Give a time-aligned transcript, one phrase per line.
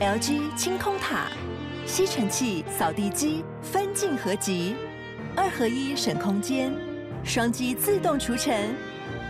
[0.00, 1.26] LG 清空塔，
[1.84, 4.74] 吸尘器、扫地机分镜合集，
[5.36, 6.72] 二合一省空间，
[7.22, 8.74] 双击自动除尘，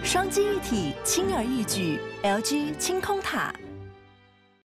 [0.04, 1.98] 双击一体轻而易举。
[2.22, 3.52] LG 清空塔。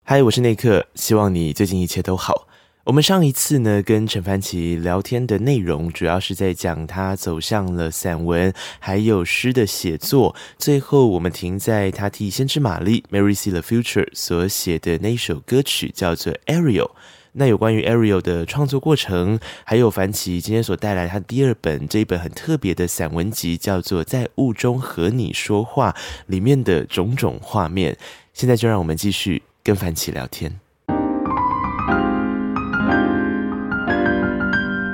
[0.04, 2.50] 嗨，我是内克，希望你最近一切都好。
[2.86, 10.36] 我们上一次呢，跟陈凡奇聊天的内容，主要是在讲他走向了散文还有诗的写作。
[10.58, 16.88] 最后，我们停在他替先知玛丽 （Mary See the Future） 所写的那一首歌曲，叫做《Ariel》。
[17.32, 25.92] 那有关于《Ariel》的创作过程，还有凡奇今天所带来他第二本这一本很特别的散文集，叫做《在雾中和你说话》
[26.28, 27.98] 里面的种种画面。
[28.34, 30.63] 现在就让我们继续跟凡奇聊天。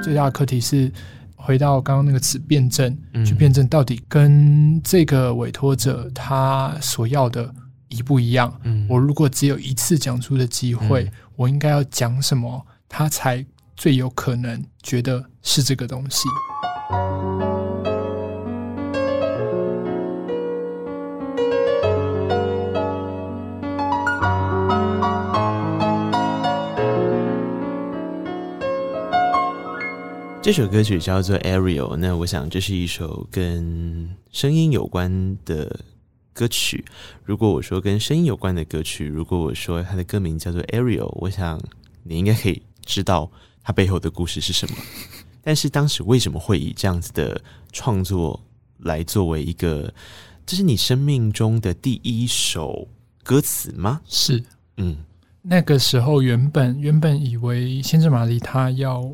[0.10, 0.92] 最大的课题是
[1.36, 7.54] 回到刚刚那个词辩证，去辩证到底跟这个委托者他所要的
[7.90, 8.52] 一不一样。
[8.88, 13.46] 我如果只有一次讲出的机会，我应该要讲什么，他才
[13.76, 16.28] 最有可能觉得是这个东西。
[30.50, 35.80] 这首歌曲叫做《Ariel》，那我想这是一首跟声音有关的
[36.34, 36.84] 歌曲。
[37.24, 41.62] 如果我说跟声音有关的歌曲，如果我说它的歌名叫做《Ariel》，我想
[42.02, 44.76] 你应该可以知道它背后的故事是什么。
[45.44, 47.40] 但是当时为什么会以这样子的
[47.72, 48.44] 创作
[48.80, 49.94] 来作为一个，
[50.48, 52.88] 这是你生命中的第一首
[53.24, 54.02] 歌词吗？
[54.08, 54.44] 是，
[54.78, 54.98] 嗯，
[55.44, 59.14] 那个时候原本原本以为先知玛丽她要。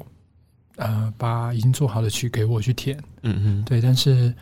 [0.77, 4.33] 呃，把已经做好的曲给我去填，嗯嗯，对，但是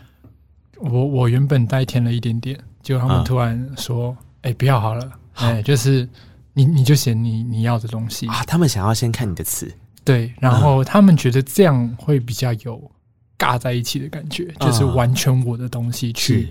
[0.77, 6.09] 我我原本代填了一点点，结果他们突然说，哎、不要好了，哎，就是
[6.53, 8.27] 你你就写你你要的东西。
[8.27, 9.71] 啊，他们想要先看你的词，
[10.03, 12.91] 对，然后他们觉得这样会比较有
[13.37, 16.49] 尬在一起的感觉，嗯、就是完全我的东西去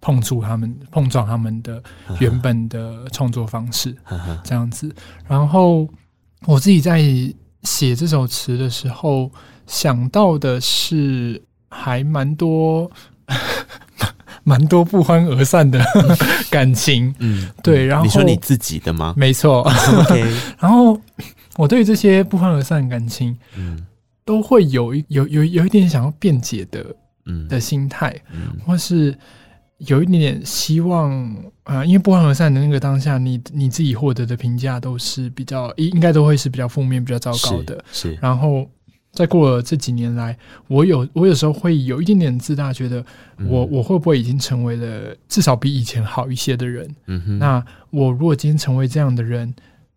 [0.00, 1.82] 碰触他们，碰撞他们的
[2.20, 4.94] 原本的创作方式，嗯、这样子，
[5.26, 5.88] 然后
[6.46, 7.02] 我自己在。
[7.62, 9.30] 写这首词的时候，
[9.66, 12.90] 想到的是还蛮多，
[14.44, 15.84] 蛮多不欢而散的
[16.50, 17.14] 感情。
[17.18, 17.86] 嗯，对。
[17.86, 19.14] 然后你说你自己的吗？
[19.16, 19.70] 没错。
[20.58, 20.98] 然后
[21.56, 23.86] 我对这些不欢而散的感情，嗯，
[24.24, 26.84] 都会有一有有有一点想要辩解的，
[27.26, 29.16] 嗯，的心态，嗯，或是。
[29.78, 31.12] 有一点点希望
[31.62, 37.84] 啊、呃，因为不欢而散的那个当下，你你自己获得的评价都是比较应应该都会是比较负面、比较糟糕的。
[37.92, 38.10] 是。
[38.12, 38.68] 是然后
[39.12, 43.04] 再过了这几年来，我有我有时候会有一点点自大，觉得
[43.48, 46.92] 我、嗯、我会不会已经成为了至少比以前好一些的人？
[47.06, 47.38] 嗯哼。
[47.38, 49.54] 那我如果今天成为这样的人，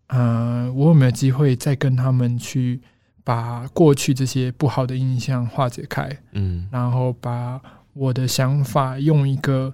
[0.08, 2.80] 嗯、呃，我有没有机会再跟他们去
[3.24, 6.16] 把过去这些不好的印象化解开？
[6.34, 6.68] 嗯。
[6.72, 7.59] 然后把。
[7.94, 9.74] 我的想法用一个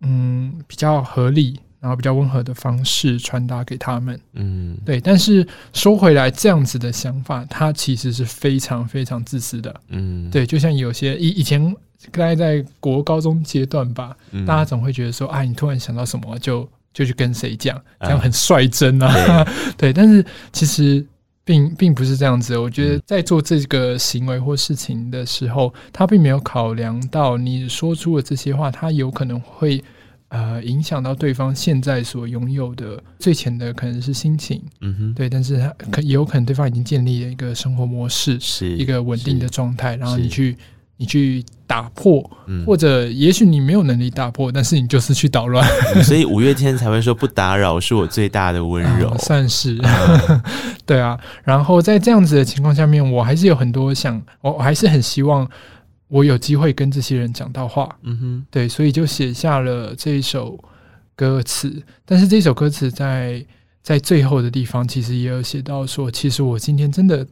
[0.00, 5.00] 嗯比较合理，然后比较温和的方式传达给他们，嗯，对。
[5.00, 10.46] 但是说回来，这样子的想法，它其实是非常非常自私的，嗯，对。
[10.46, 11.74] 就像有些以以前
[12.12, 19.44] 大概在国高中阶段吧，嗯、大家总会觉得说，啊，你突然想到什么，就就去跟谁讲，这样很率真啊，
[19.76, 19.92] 对， 对。
[19.92, 21.06] 但是其实。
[21.44, 29.82] 并并不是这样子，我觉得在做这个行为或事情的时候，他并没有考量到你说出的这些话，他有可能会
[30.28, 40.56] 呃影响到对方现在所拥有的最浅的可能是心情，嗯哼，对，但是他可也有可能对方已经建立了一个生活模式，是一个稳定的状态，然后你去。
[41.00, 42.20] 你去打破，
[42.66, 49.80] 或者也许你没有能力打破，但是你就是去捣乱，嗯，所以五月天才会说不打扰是我最大的温柔，嗯， 算是，
[50.84, 51.18] 对啊。
[51.42, 55.48] 然后在这样子的情况下面，我还是有很多想，我我还是很希望
[56.08, 60.62] 我有机会跟这些人讲到话，嗯哼，对，所以就写下了这一首
[61.16, 61.82] 歌词。
[62.04, 63.42] 但是这首歌词在
[63.82, 67.26] 在最后的地方，其实也有写到说，其实我今天真的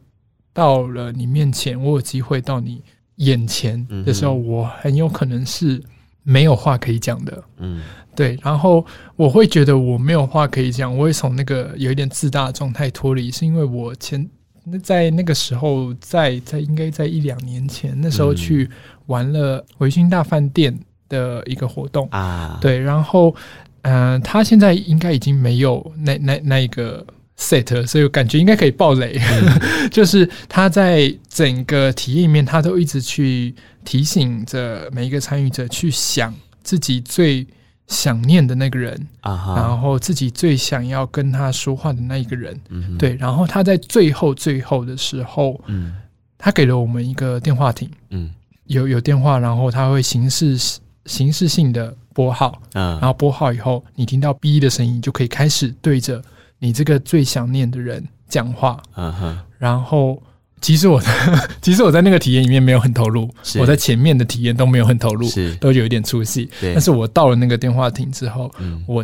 [0.51, 2.81] 到了你面前，我有机会到你。
[3.19, 5.81] 眼前的时候，我很有可能是
[6.23, 7.43] 没有话可以讲的。
[7.57, 7.81] 嗯，
[8.15, 8.37] 对。
[8.43, 8.85] 然后
[9.15, 14.29] 我会觉得我没有话可以讲，我会从那个有一点自大的状态脱离，是因为我前
[14.63, 18.69] 那在那个时候，在在应该在一两年前，那时候去
[19.07, 20.77] 玩了维醺大饭店
[21.07, 22.57] 的一个活动啊。
[22.61, 23.35] 对，然后
[23.81, 27.05] 嗯、呃，他现在应该已经没有那那那一个。
[27.39, 33.55] set，所以我感觉应该可以爆雷，嗯、 就是他在整个体验里面，他都一直去
[33.85, 37.47] 提醒着每一个参与者去想自己最
[37.87, 45.95] 想念的那个人啊，然后自己最想要跟他说话的那一个人，嗯，对，然后他在最后最后的时候，嗯。
[46.41, 48.31] 他给了我们一个电话亭，嗯。
[48.67, 50.57] 有有电话，然后他会形式
[51.05, 56.23] 形式性的拨号，嗯，然后拨号以后，你听到 B 的声音，就可以开始对着
[56.59, 60.21] 你这个最想念的人讲话，嗯哼，然后。
[60.61, 61.07] 其实我的，
[61.63, 65.55] 其实我在那个体验里面没有很投入，我在前面的体验都没有很投入，是。
[65.55, 66.49] 都有一点出戏。
[66.61, 69.01] 但是我到了那个电话亭之后，嗯、我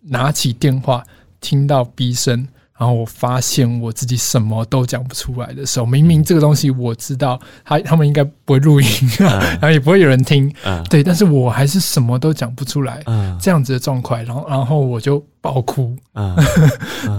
[0.00, 1.04] 拿起电话，
[1.40, 2.44] 听到逼声，
[2.80, 8.88] 然后我发现我自己什么都讲不出来的时候，明明这个东西我知道，他他们应该不会录音，
[9.18, 16.34] 啊， 然后也不会有人听，嗯、对，但是我还是什么都讲不出来，嗯、这样子的状况，然后然后我就爆哭， 嗯、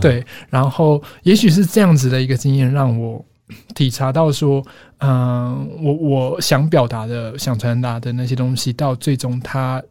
[0.01, 3.23] 对，然后也许是这样子的一个经验让我。
[3.75, 4.65] 体察到说，
[4.99, 9.83] 嗯、呃，我我想表达的、想传达的那些东西，到最终，它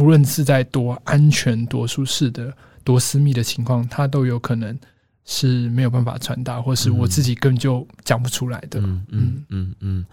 [0.00, 2.52] 无论是在多安全、多舒适的、
[2.86, 4.78] 多私密的情况，它都有可能
[5.24, 8.78] 是没有办法传达，或是我自己根本就讲不出来的。
[8.78, 10.06] 嗯嗯嗯嗯。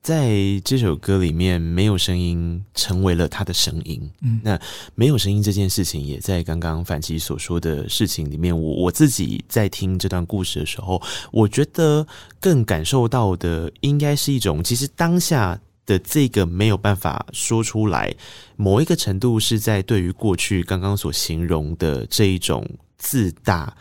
[0.00, 0.30] 在
[0.64, 4.10] 这首歌里面，没有声音成为了他的声音。
[4.22, 4.58] 嗯，那
[4.94, 8.58] 没有声音这件事情，也在刚刚反奇所说的事情里面。
[8.58, 12.06] 我我自己在听这段故事的时候，我觉得
[12.40, 18.14] 更感受到的，应该是一种，其实当下的这个没有办法说出来，
[18.56, 22.68] 某一个程度是在对于过去刚刚所形容的这一种
[22.98, 23.74] 自大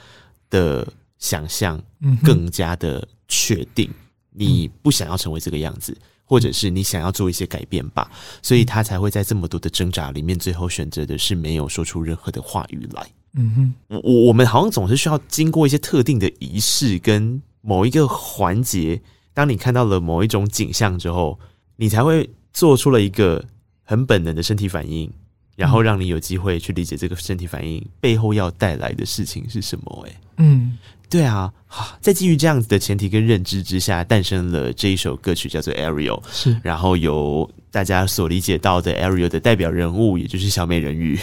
[0.50, 0.88] 的
[1.20, 1.84] 想象，
[2.24, 3.92] 更加的确定，
[4.32, 5.96] 你不想要成为这个样子。
[6.30, 8.12] 或者是你想要做一些改变吧，
[8.42, 13.10] 所以他才会在这么多的挣扎里面，最后选择的是没有说出任何的话语来。
[13.36, 19.02] 嗯哼，我我们好像总是需要经过一些特定的仪式跟某一个环节，
[19.34, 21.40] 当你看到了某一种景象之后，
[21.78, 23.44] 你才会做出了一个
[23.84, 25.10] 很本能的身体反应，
[25.56, 30.06] 然后让你有机会去理解这个身体反应背后要带来的事情是什么。
[30.08, 30.78] 哎，嗯。
[31.10, 31.54] 对啊，
[32.02, 36.22] 在基于这样子的前提跟认知之下，诞生了这一首歌曲，叫做《Ariel》。
[36.30, 41.20] 是，然后由大家所理解到的 Ariel 的代表人物，也就是小美人鱼，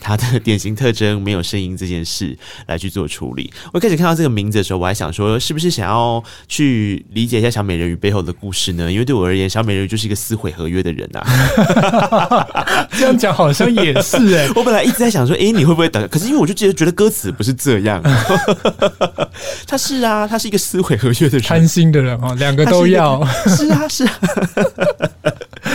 [0.00, 3.52] 她的典型特征没有声音这件事来去做处理。
[3.72, 8.92] 我一开始看到这个名字的时候，我还想说，是不是想要去理解一下小美人鱼背后的故事呢？
[8.92, 11.26] 因为对我而言，小美人鱼就是一个撕毁合约的人啊。
[12.92, 16.06] 这样讲好像也是哎、 欸，我本来一直在想说，哎，你会不会等？
[16.08, 18.02] 可是因为我就觉得觉得歌词不是这样。
[19.66, 23.26] 他是啊，他是一个撕毁合约的人，贪心的人哦，两个都要。
[23.46, 24.20] 是啊，是啊。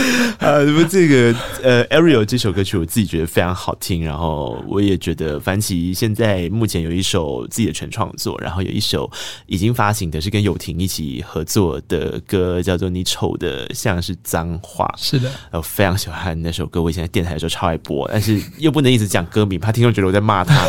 [0.38, 4.04] 呃，那么这个呃，Ariel 这首歌曲，我自己觉得非常好听。
[4.04, 9.10] 然后我也觉得凡奇现在目前有一首自己的全创作，然后有一首
[9.46, 14.92] 已经发行的，是跟友婷一起合作的歌，叫做《你丑的像是脏话》。
[15.00, 20.66] 是的，我非常喜欢那首歌，我以前在电台的时候超爱播，但是又不能一直讲歌名，怕听众觉得我在骂他。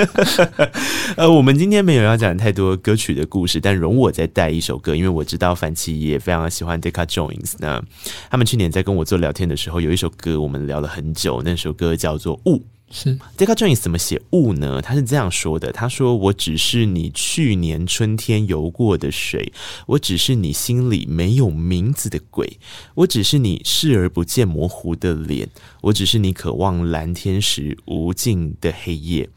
[1.16, 7.54] 呃，我们今天没有要讲太多歌曲的故事，但容我再带一首歌，因为我知道凡奇也非常喜欢 Decca Jones，。
[7.58, 7.82] 那
[8.30, 12.58] 他们去年在跟我做聊天的时候，有一首歌我们聊了很久，那首歌叫做《雾》。
[12.90, 14.82] 是 Deca Joins 怎么写雾呢？
[14.82, 19.52] 他是这样说的：他说，我只是你去年春天游过的水，
[19.86, 22.58] 我只是你心里没有名字的鬼，
[22.94, 25.48] 我只是你视而不见模糊的脸，
[25.82, 29.28] 我只是你渴望蓝天时无尽的黑夜。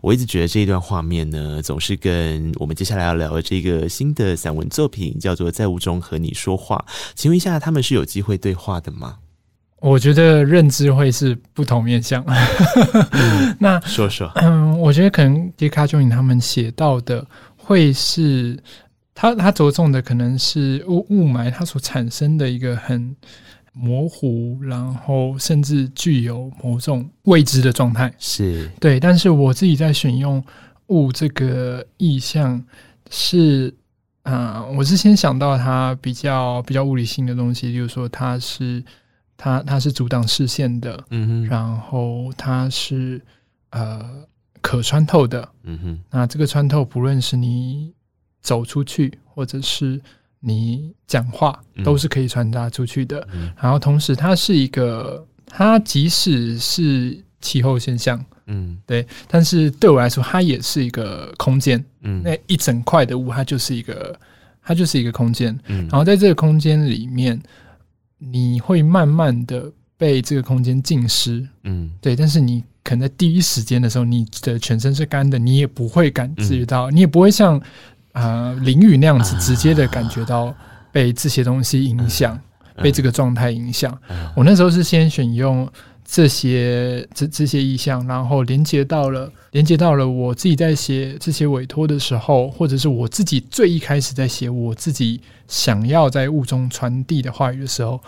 [0.00, 6.82] 我一直觉得这一段画面呢，总是跟我们接下来要聊的这个新的散文作品叫做《在雾中和你说话》。
[7.14, 9.18] 请问一下，他们是有机会对话的吗？
[9.82, 12.24] 我觉得认知会是不同面向。
[13.10, 18.56] 嗯、 那说说，嗯，我觉得可能 Deca Joins 他们写到的会是
[19.12, 23.14] 他他着重的可能是雾雾霾它所产生的一个很
[23.72, 28.12] 模糊，然后甚至具有某种未知的状态。
[28.20, 30.42] 是对，但是我自己在选用
[30.86, 32.62] 雾这个意象
[33.10, 33.74] 是
[34.22, 38.80] 啊、呃，我是先想到它比较比较物理性的东西，就是说它是。
[39.36, 43.20] 它它是阻挡视线的，嗯哼，然后它是
[43.70, 44.24] 呃
[44.60, 45.98] 可穿透的，嗯哼。
[46.10, 47.92] 那这个穿透，不论是你
[48.40, 50.00] 走出去，或者是
[50.38, 53.26] 你讲话，都是可以传达出去的。
[53.32, 53.52] 嗯。
[53.60, 61.84] 然后同时，它是一个，它即使是气候现象，嗯，对，但是对我来说，它也是一个空间。
[62.02, 64.16] 嗯，那一整块的雾，它就是一个，
[64.62, 65.58] 它就是一个空间。
[65.66, 67.42] 嗯，然后在这个空间里面。
[68.30, 72.14] 你会慢慢的被这个空间浸湿，嗯，对。
[72.14, 77.58] 但是你可能在第一时间的时候，你的全身是干的，你也不会感知到，嗯、你也不会像
[78.12, 80.54] 啊、呃、淋雨那样子直接的感觉到
[80.92, 83.92] 被这些东西影响，啊、被这个状态影响。
[84.08, 85.68] 啊、我那时候是先选用
[86.14, 97.98] 这些这这些意向，然后连接到了连接到了我自己在写这些委托的时候，或者是我自己最一开始在写我自己想要在雾中传递的话语的时候，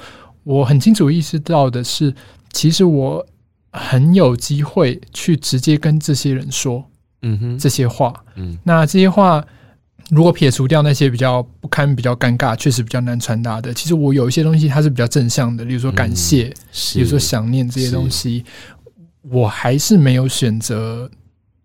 [0.43, 2.15] 我很清楚意识到的是，
[2.53, 3.27] 其实我
[3.73, 6.85] 很有机会去直接跟这些人说，
[7.23, 9.43] 嗯哼，这些话，嗯，那这些话。
[10.11, 16.55] 如果撇除掉那些比较不堪、比较尴尬、确实比较难传达的，其实我有一些东西它是比较正向的，比如说感谢，嗯、
[16.95, 18.45] 比如说想念这些东西，
[19.23, 21.11] 我还是没有选择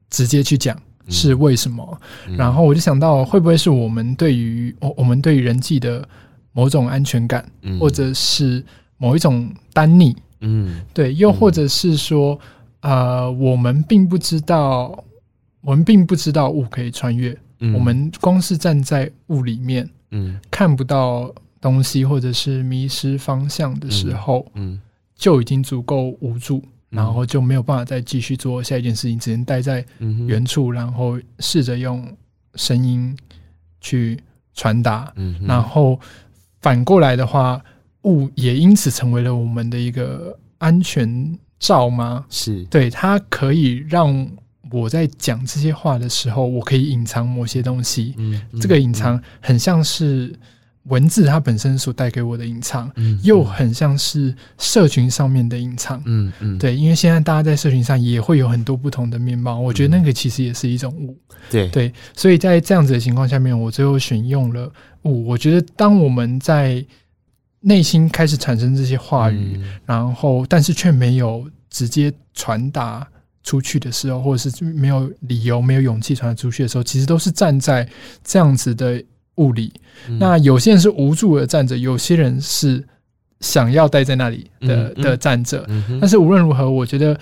[0.10, 0.79] 直接去讲
[1.10, 2.01] 是为什么。
[2.27, 6.08] 嗯、然后我就想到，会不会是我们对于我我们对于人际的
[6.53, 8.63] 某种安全感，嗯、或者是
[8.98, 12.39] 某一种单逆，嗯，对，又或者是说，
[12.79, 15.03] 呃，我们并不知道，
[15.62, 17.38] 我们并不知道雾可以穿越。
[17.60, 24.82] 嗯、我们光是站在雾里面，嗯，看不到东西，或者是迷失方向的时候，嗯，嗯。
[25.16, 26.60] 就已经足够无助，
[26.92, 29.86] 嗯、然后就没有办法再继续做下一件事情，只能待在
[30.25, 32.10] 原处，然后试着用
[32.56, 33.13] 声音
[33.82, 34.18] 去
[34.54, 36.00] 传达，嗯，然后
[36.62, 37.62] 反过来的话，
[38.04, 42.25] 雾也因此成为了我们的一个安全罩吗？
[42.30, 44.25] 是，对，它可以让。
[44.72, 48.14] 我在讲这些话的时候，我可以隐藏某些东西。
[48.18, 50.34] 嗯，嗯，这个隐藏很像是
[50.84, 56.02] 文字它本身所带给我的隐藏，嗯，又很像是社群上面的隐藏。
[56.06, 61.18] 嗯嗯，对，因为现在大家在社群上也会有很多不同的面貌，我觉得那个其实也是一种物。
[61.50, 64.72] 对对，所以在这样子的情况下面，我最后选用了
[65.04, 65.28] 物。
[65.28, 66.84] 我觉得当我们在
[67.62, 73.08] 内心开始产生这些话语，嗯，然后但是却没有直接传达。
[73.43, 77.88] 出去的时候，或者是没有理由、没有勇气传出去的时候，其实都是站在
[78.24, 79.01] 这样子的
[79.36, 79.72] 雾里。
[80.08, 82.84] 嗯、那有些人是无助的站着，有些人是
[83.39, 85.65] 想要待在那里的、嗯、的站着。
[86.00, 87.17] 但是无论如何，我觉得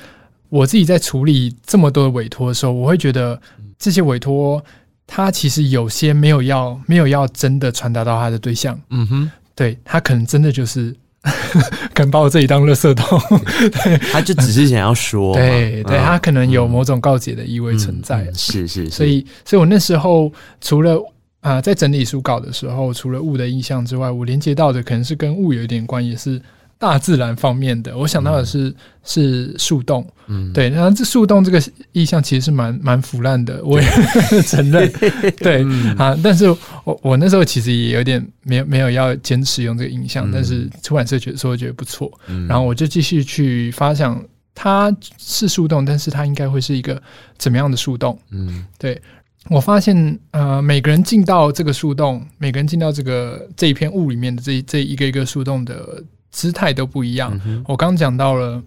[0.49, 3.39] 我自己在处理这么多的委托的时候，我会觉得
[3.77, 4.63] 这些委托，
[5.05, 8.79] 他其实有些没有要、没有要真的传达到他的对象。
[8.89, 10.95] 嗯哼，对，他可能真的就是。
[11.93, 13.19] 敢把我自己当垃圾桶，
[13.83, 20.31] 对，他就只是想要说，对，对他可能有某种告解的意味存在，嗯嗯、是是，是，所以，所以我那时候
[20.61, 20.97] 除了
[21.41, 26.41] 啊、呃，在整理书稿的时候，除了物的印象之外，我连接到的可能是跟物有一点关系，是。
[26.79, 31.59] 大自然方面的，我想到的是、嗯、是树洞，嗯，对，然后这树洞这个
[31.91, 33.87] 意象其实是蛮蛮腐烂的，我也
[34.45, 34.87] 承认，
[35.41, 36.47] 对、嗯、啊，但是
[36.83, 47.01] 我我那时候其实也有点没有没有要坚持用这个印象，嗯、但是出版社觉得说觉得不错，嗯、然后我就继续去发想，它是树洞，但是它应该会是一个
[47.39, 48.19] 怎么样的树洞？
[48.29, 49.01] 嗯，对，
[49.49, 56.03] 我发现呃，每个人进到这个树洞，每个人进到这个这一片雾里面的这这一个一个树洞的。
[56.37, 57.41] 姿态都不一样。
[57.47, 58.61] 嗯、我刚讲到了，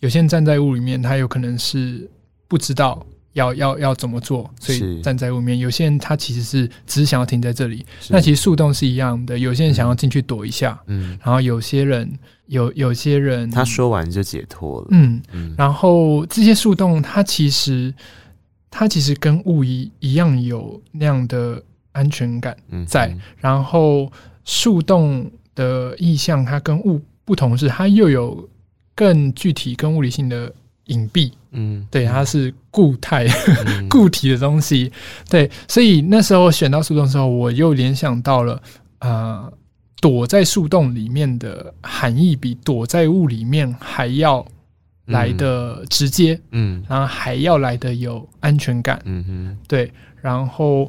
[0.00, 2.06] 有些人站在雾里面，他有可能是
[2.46, 5.58] 不知道要要要怎么做，所以站在雾里面。
[5.58, 7.86] 有些人他其实是只是想要停在这里。
[8.10, 12.06] 那其实树洞是一样的，有些人想要进去躲一下，嗯，然后有些人
[12.48, 15.54] 有有些人他说完就解脱了，嗯嗯。
[15.56, 17.94] 然后这些树洞，它其实
[18.70, 22.54] 它其实跟雾一一样有那样的安全感
[22.86, 23.06] 在。
[23.06, 24.12] 嗯、然后
[24.44, 25.30] 树洞。
[25.56, 28.48] 的意象，它跟物不同是，它又有
[28.94, 30.52] 更具体、更物理性的
[30.84, 31.32] 隐蔽。
[31.50, 33.26] 嗯，对，它是固态、
[33.66, 34.92] 嗯、 固体的东西。
[35.28, 38.62] 对，所以那时候选到树洞的时候，我又联想到了，
[39.00, 39.52] 呃，
[40.00, 44.46] 躲在树洞里面的含义比躲在雾里面还要
[45.06, 46.38] 来的直接。
[46.52, 49.00] 嗯，然后还要来的有安全感。
[49.04, 50.88] 嗯哼，对，然后。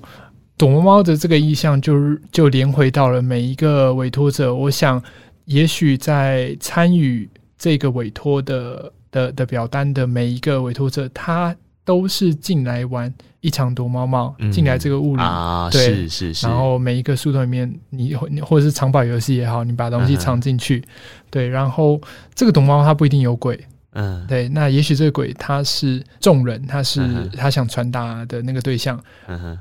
[0.57, 4.53] 躲猫猫的这个意象，就就连回到了每一个委托者。
[4.53, 5.01] 我想，
[5.45, 16.47] 也许在参与这个委托的的的表单的每一个委托者，他都是进来玩一场躲猫猫，进、嗯、来这个雾里，啊、对，是是是。
[16.47, 20.89] 然后每一个树洞里面，你或者是藏宝游戏也好，你把东西藏进去，嗯、
[21.29, 21.47] 对。
[21.47, 22.01] 然后
[22.33, 23.59] 这个躲猫猫它不一定有鬼。
[23.93, 27.01] 嗯，对，那也许这个鬼他是众人，他是
[27.35, 29.01] 他想传达的那个对象，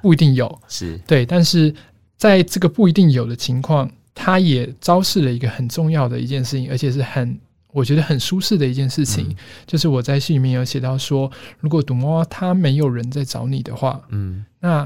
[0.02, 0.98] 不一定有，是。
[1.06, 1.74] 对，但是
[2.16, 7.38] 在这个不一定有的情况，他也昭示了一个很重要的一件事情，而且是很
[7.72, 11.30] 我觉得很舒适的一件事情，嗯、就是我在信里面有写到说，
[11.60, 14.82] 如果躲猫猫他没有人在找你的话，嗯，那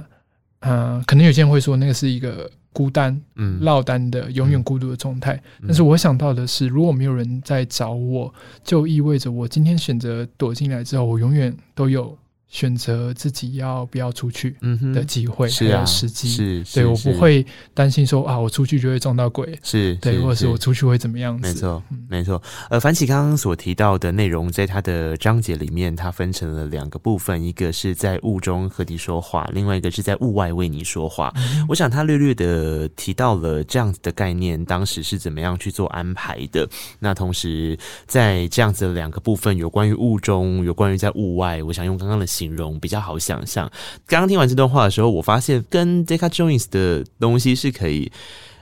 [0.61, 2.50] 嗯、呃，可能有些人会说那个是一个。
[2.72, 5.34] 孤单，嗯，落单的，永远孤独的状态。
[5.60, 12.16] 嗯、但是我想到的是，如果没有人在找我，就意味着我今天选择躲进来之后，我永远都有
[12.50, 14.57] 选择自己要不要出去
[14.92, 21.38] 的机会，是啊，时机，是，对我不会担心说啊，我出去就会撞到鬼，是对，或者是我出去会怎么样？
[21.40, 22.42] 没错，没错。
[22.69, 31.33] 呃，凡奇刚刚所提到的内容，在他的章节里面，它分成了两个部分，一个是在雾中和你说话，另外一个是在雾外为你说话。
[31.69, 36.69] 我想他略略的提到了这样子的概念，当时是怎么样去做安排的。
[36.99, 37.78] 那同时，
[38.09, 42.26] 在这样子的两个部分，有关于雾中，有关于在雾外，我想用刚刚的。
[42.40, 43.70] 形容比较好想象。
[44.06, 48.11] 刚刚听完这段话的时候，我发现跟 Deca Jones 的东西是可以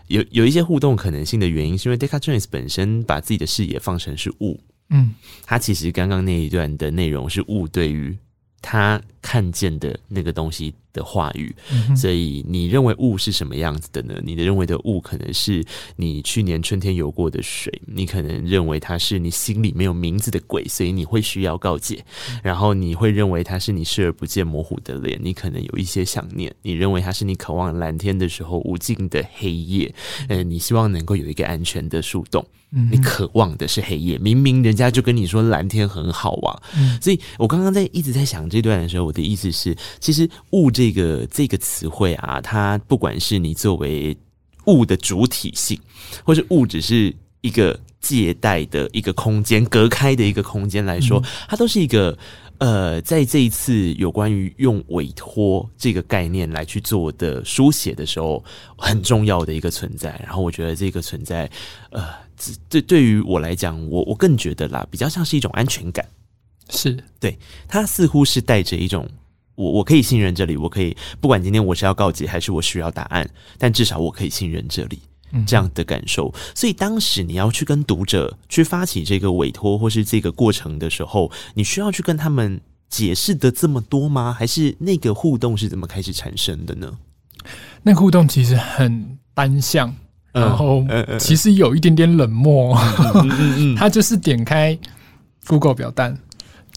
[0.08, 4.58] 有有一些互动可能性的原因，是因为 Deca Jones 本身把自己的视野放成是物，
[4.90, 8.16] 嗯，他其实刚刚那一段的内容是物对于
[8.60, 14.14] 他看见的那个东西的话语，嗯、所以你认为雾是什么样子的呢？
[14.22, 15.64] 你的认为的雾可能是
[15.96, 22.04] 你去年春天游过的水，你可能认为它是你心里没有名字的鬼，所以你会需要告解。
[22.32, 26.54] 嗯、然后你会认为它是你视而不见模糊的脸，你可能有一些想念。
[26.62, 29.94] 你认为它是你渴望蓝天的时候无尽的黑夜，
[30.28, 32.44] 嗯，你希望能够有一个安全的树洞。
[32.70, 36.62] 嗯，你渴望的是黑夜，明明人家就跟你说蓝天很好啊。
[36.76, 44.14] 嗯，所以我刚刚在一直在想这段的时候，我的意思是，其实物这个这个词汇啊，它不管是你作为
[44.66, 45.80] 物的主体性，
[46.24, 52.16] 或是物只是一个借贷的一个空间、隔开的一个空间来说，它都是一个
[52.58, 58.44] 呃，在这一次有关于用委托这个概念来去做的书写的时候，
[58.76, 60.20] 很重要的一个存在。
[60.22, 61.50] 然后我觉得这个存在，
[61.90, 62.04] 呃，
[62.68, 66.04] 对对于我来讲，我我更觉得啦，比较像是一种安全感。
[66.70, 69.08] 是对，他似乎是带着一种。
[69.54, 75.00] 我我可以信任这里，我可以不管今天我是要告急还是我需要答案，但至少我可以信任这里，
[75.44, 76.28] 这样的感受。
[76.28, 84.32] 嗯、所以当时你要去跟读者去发起这个委托或是这个过程的时候，你需要去跟他们解释的这么多吗？
[84.32, 86.96] 还是那个互动是怎么开始产生的呢？
[87.82, 89.92] 那个互动其实很单向，
[90.30, 90.86] 然后
[91.18, 92.78] 其实有一点点冷漠。
[93.14, 94.78] 嗯嗯 他就是点开
[95.48, 96.16] Google 表单。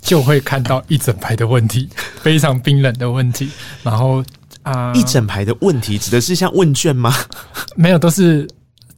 [0.01, 1.87] 就会看到一整排的问题，
[2.21, 3.49] 非常冰冷的问题。
[3.83, 4.23] 然后
[4.63, 7.13] 啊，呃、一整排的问题指的是像问卷吗？
[7.77, 8.47] 没有，都是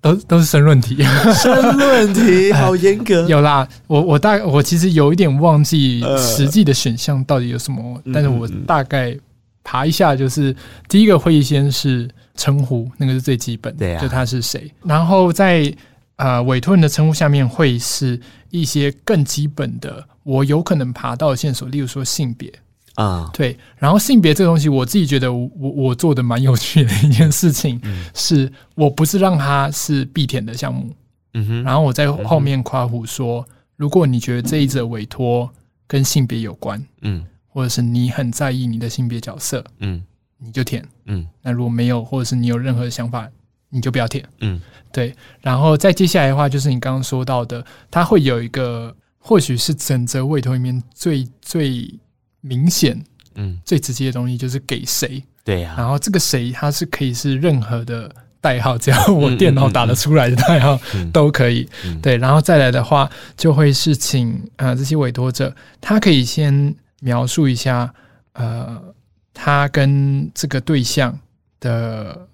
[0.01, 1.03] 都都是申论题。
[1.35, 3.27] 申论题 好严格。
[3.27, 9.15] 有啦，我我大我其实有一点忘记实际的选项到底有什么，呃、但是我大概
[9.63, 10.55] 爬一下，就是
[10.87, 14.71] 第一个会议先是称呼，那个是最基本的，对啊、就他是谁。
[14.83, 15.73] 然后在
[16.15, 20.05] 呃委托人的称呼下面会是一些更基本的。
[20.23, 22.51] 我有可能爬到的线索，例如说性别。
[22.95, 30.91] 啊，对，然后性别这个东西，我自己觉得我我做的蛮有趣的一件事情，嗯、是我不是让它是必填的项目，
[31.33, 35.49] 嗯哼，然后我在后面夸胡说，嗯、如果你觉得这一则委托
[35.87, 40.03] 跟性别有关，嗯，或者是你很在意你的性别角色，嗯，
[40.37, 43.27] 你就填，嗯，那如果没有，或者是你有任何的想法，
[43.69, 48.95] 你就不要填，嗯，对，然后再接下来的话，就是你刚刚说到的，它会有一个。
[49.25, 51.97] 或许是整则委托里面最最
[52.41, 53.01] 明显、
[53.35, 55.23] 嗯，最直接的东西，就是给谁？
[55.45, 55.73] 对呀。
[55.77, 60.77] 然后这个谁，他是可以是任何的代号，只要我电脑打得出来的代号
[61.13, 61.69] 都可以。
[62.01, 67.93] 对，然后再来的话，就会是请啊、呃、这些委托者，他可以先描述一下，
[68.33, 68.93] 呃，
[69.33, 71.17] 他跟这个对象
[71.61, 72.27] 的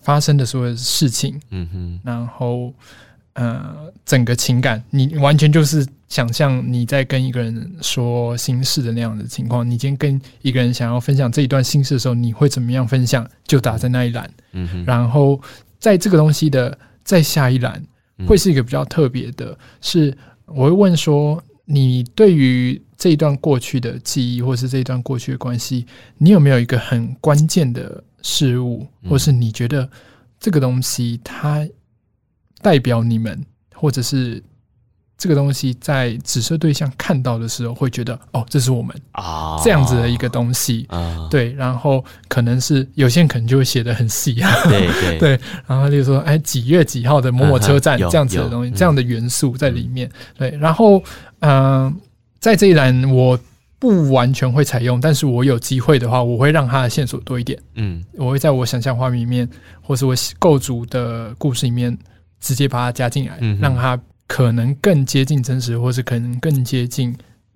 [0.00, 1.38] 发生的所有事情。
[1.50, 2.72] 嗯哼，然后。
[3.36, 9.62] 呃，整个情感，你完全就是想象你在跟一个人说心事的那样的情况。
[9.70, 13.28] 你今天跟一个人想要分享这一段心事的时候，你会怎么样分享？
[13.46, 14.30] 就打在那一栏。
[14.52, 14.84] 嗯哼。
[14.86, 15.38] 然后
[15.78, 17.82] 在这个东西的再下一栏，
[18.26, 25.84] 会是一个比较特别的，是我会问说，你对于这一段过去的记忆，或是这一段过去的关系，
[26.16, 29.86] 你有没有一个很关键的事物，或是你觉得
[30.40, 31.68] 这个东西它？
[32.62, 34.42] 代表你们，或者是
[35.18, 41.52] 这个东西在紫色对象看到的时候，会觉得哦，这是我们啊这样子的一个东西啊，对。
[41.54, 45.40] 然后可能是有些人可能就会写得很细啊，对对 对。
[45.66, 50.10] 然后就说哎，几月几号的某某车站这样子的东西，这样的元素在里面。
[50.36, 51.02] 对，然后
[51.40, 51.94] 嗯，
[52.38, 53.38] 在这一栏我
[53.78, 57.58] 不完全会采用，但是我有机会的话，我会让他的线索多一点。
[57.76, 59.48] 嗯，我会在我想象画面里面，
[59.80, 61.96] 或是我构筑的故事里面。
[62.46, 67.12] 直接把它加进来，让它可能更接近真实，或是可能更接近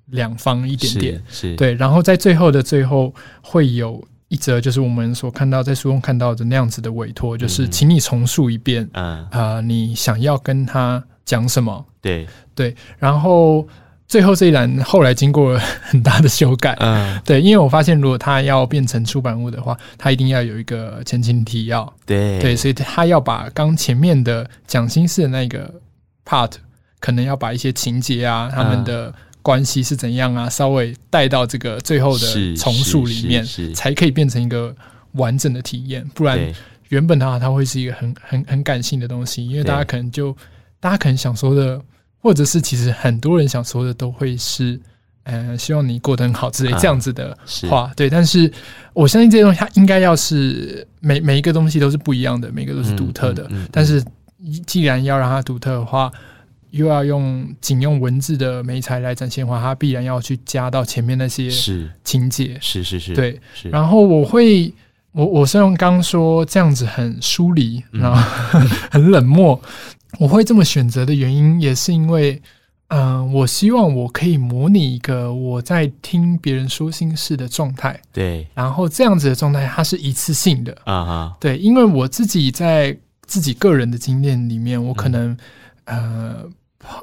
[0.06, 1.14] 两方一点点。
[1.28, 1.74] 是，是对。
[1.74, 11.86] 然后在最后的最后，会有一则，就是我们所看到在书中看到的那样子的委托，就是请你重述一遍，啊、呃，你想要跟他讲什么？
[12.00, 12.26] 对
[12.56, 12.74] 对。
[12.98, 13.64] 然后
[14.10, 22.40] 最后这一栏后来经过了很大的修改，嗯，对，因为我发现如果它要变成出版物的话，它一定要有一个前情提要，对。
[22.40, 25.72] 对，所以他要把刚前面的讲心事的那个
[26.26, 26.50] part，
[26.98, 33.46] 可能要把一些情节啊，他们的关系是怎样啊，稍微带到这个最后的重塑里面，
[33.76, 34.74] 才可以变成一个
[35.12, 36.36] 完整的体验，不然
[36.88, 40.36] 原本的话，它会是一个很很很感性的东西，因为大家可能就
[40.80, 41.80] 大家可能想说的。
[42.20, 44.78] 或者是其实很多人想说的都会是，
[45.24, 47.36] 呃，希望你过得很好之类这样子的
[47.68, 48.10] 话，啊、对。
[48.10, 48.50] 但是
[48.92, 53.44] 我相信这些东西它应该要是每每一个东西都是不一样的，每个都是独特的。
[53.44, 54.04] 嗯嗯嗯、但是
[54.66, 56.10] 既然要让它独特的话，
[56.70, 61.50] 又要用仅用文字的媒材来展现的话，它必然要去加到前面那些
[62.04, 63.40] 情节，是是是，对。
[63.64, 64.72] 然后我会，
[65.12, 68.20] 我我虽然刚说这样子很疏离，然后
[68.90, 69.60] 很冷漠。
[70.18, 72.42] 我会这么选择的原因，也是因为，
[72.88, 77.98] 嗯、呃，我希望我可以模拟一个我在听别人说心事的状态。
[78.12, 81.36] 对，然后这样子的状态，它是一次性的啊哈。
[81.40, 82.96] 对，因为我自己在
[83.26, 85.36] 自己个人的经验里面，我可能、
[85.84, 86.34] 嗯、
[86.82, 86.98] 呃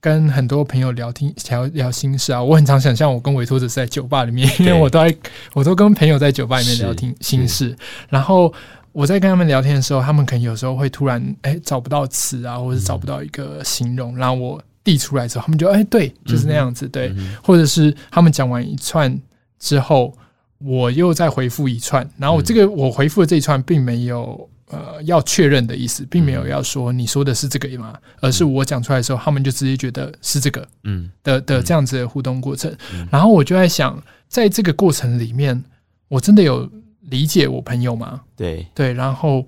[0.00, 5.16] 跟很多朋友聊天聊聊心事啊，我很常想象我跟委托者是在酒吧里面，因为我都在
[5.52, 7.76] 我都跟朋友在酒吧里面聊天心事，
[8.08, 8.52] 然后。
[8.92, 19.18] 我在跟他们聊天的时候，他们可能有时候会突然哎、欸、找不到词啊，或者找不到一个形容，然后我递出来之后，他们就哎、欸、对，就是那样子，对，或者是他们讲完一串
[19.58, 20.14] 之后，
[20.58, 27.94] 我又再回复一串，然后我这个我回复的这一串并没有呃要确认的意思，并没有要说你说的是这个吗？
[28.20, 31.10] 而是我讲出来的时候，他们就直接觉得是这个，嗯。
[31.22, 32.70] 的的这样子的互动过程，
[33.10, 35.64] 然后我就在想，在这个过程里面，
[36.08, 36.70] 我真的有。
[37.10, 38.20] 理解我朋友吗？
[38.36, 39.44] 对对，然后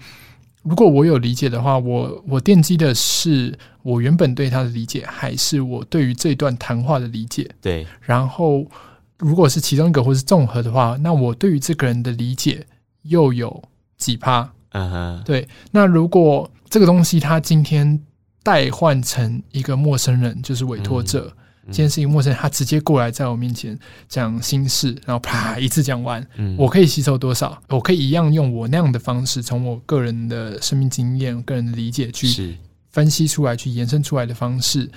[0.62, 7.48] 如果我有理解的话，我我奠基的是我原本对他的理解，还是我对于这段谈话的理解？
[7.60, 7.86] 对。
[8.00, 8.66] 然后
[9.18, 12.66] 如果是其中一个或是综合的话，那我对于这个人的理解
[13.02, 13.62] 又有
[13.96, 14.52] 几趴？
[14.70, 15.22] 嗯哼。
[15.24, 15.46] 对。
[15.70, 18.00] 那如果这个东西他今天
[18.42, 21.32] 代换成一个陌生人，就是委托者。
[21.36, 26.24] 嗯今天是一个陌生人，他直接过来在我面前讲心事，然后啪一次讲完，
[26.59, 27.61] 我可以吸收多少？
[27.68, 32.59] 我可以一样用我那样的方式，从我个人的生命经验、个人的理解去
[32.90, 34.90] 分析出来，去延伸出来的方式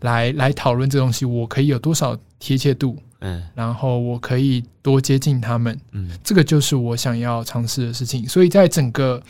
[0.00, 2.98] 来来讨论这东西，我可以有多少贴切度？
[3.20, 8.26] 嗯，然后我可以多接近他们，嗯，这个就是我想要尝试的事情。
[8.26, 9.22] 所以在整个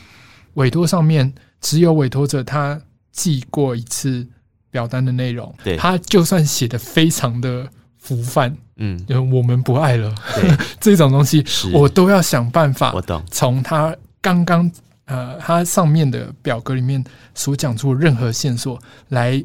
[0.55, 2.81] 委托上面，只有委托者他
[3.11, 4.27] 寄过一次。
[4.75, 7.65] 表单的内容，对，他就算写的非常的
[7.97, 10.13] 浮泛，嗯，就我们不爱了
[10.81, 14.69] 这种东西，我都要想办法，我懂，从他刚刚
[15.05, 17.03] 呃，他上面的表格里面
[17.37, 18.77] 所讲出的任何线索
[19.11, 19.41] 来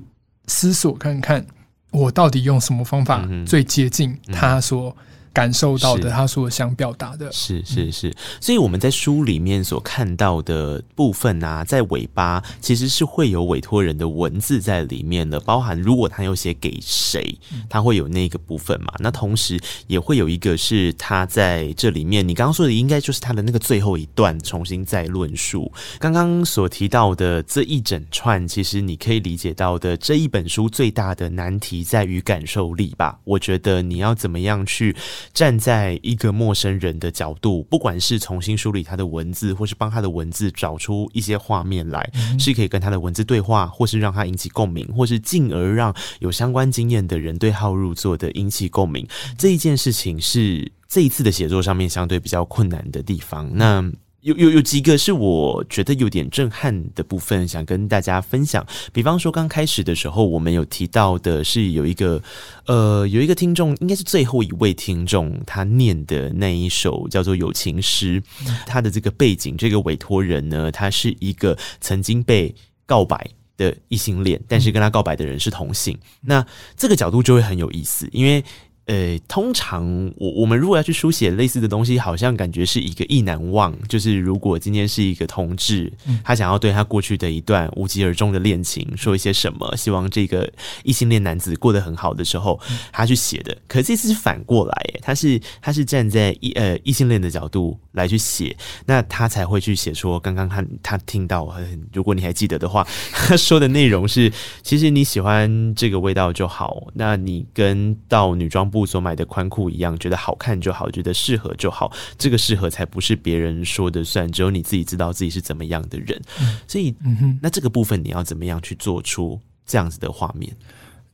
[0.48, 1.46] 思索看看，
[1.92, 4.98] 我到底用什么方法最接近他所。
[5.32, 17.38] 感受到的，他所想表达的，是是是，所以我们在书里面所看到的部分啊，在尾巴其实是会有委托人的文字在里面的，包含如果他有写给谁，
[17.70, 18.94] 他会有那个部分嘛。
[19.00, 25.72] 那同时也会有一个是他在这里面，你刚刚说的应该就是他的那个最后一段重新再论述。
[26.00, 33.20] 刚刚所提到的这一整串，其实你可以理解到的这一本书最大的难题在于感受力吧？
[33.24, 34.96] 我觉得你要怎么样去。
[35.34, 49.08] 站在一个陌生人的角度，不管是重新梳理他的文字，或是帮他的文字找出一些画面来，是可以跟他的文字对话，或是让他引起共鸣，或是进而让有相关经验的人对号入座的引起共鸣。
[49.38, 53.50] 这一件事情是这一次的写作上面相对比较困难的地方。
[53.54, 53.92] 那。
[54.22, 58.66] 有有有几个是我觉得有点震撼的部分，想跟大家分享。
[58.92, 62.22] 比方说，刚开始的时候，我们有提到的是有一个
[62.66, 68.22] 呃，有一个听众，应该是最后一位听众，他念的那一首叫做《友情诗》，
[68.66, 72.54] 他的这个背景，这个委托人呢，他是一个曾经被
[72.86, 75.98] 告白的异性恋，但是跟他告白的人是同性。
[76.20, 78.44] 那这个角度就会很有意思，因为。
[78.90, 79.86] 呃，通常
[80.18, 83.72] 我我们如果要去书写类似的东西，好像感觉是一个意难忘。
[83.88, 90.52] 就是如果今天是一个同志，他想要对他过去的一段无疾而终的恋情说一些什么，希望这个
[90.84, 92.60] 异性恋男子过得很好的时候，
[92.92, 93.56] 他去写的。
[93.68, 101.56] 可是这次是反过来，他是他是站在异呃异性恋的角度来去写，那他才会去写说，刚刚他他听到，
[101.94, 108.79] 如果你还记得的话， 他说的内容是，其实你喜欢这个味道就好，那你跟到女装部。
[108.86, 111.92] 所买的宽裤一样，觉得好看就好，觉得适合就好。
[112.18, 116.22] 这个适合才不是别人说的算，只有你自己知道自己是怎么样的人。
[116.68, 120.56] 所以，嗯哼，那这个部分你要怎么样去做出这样子的画面？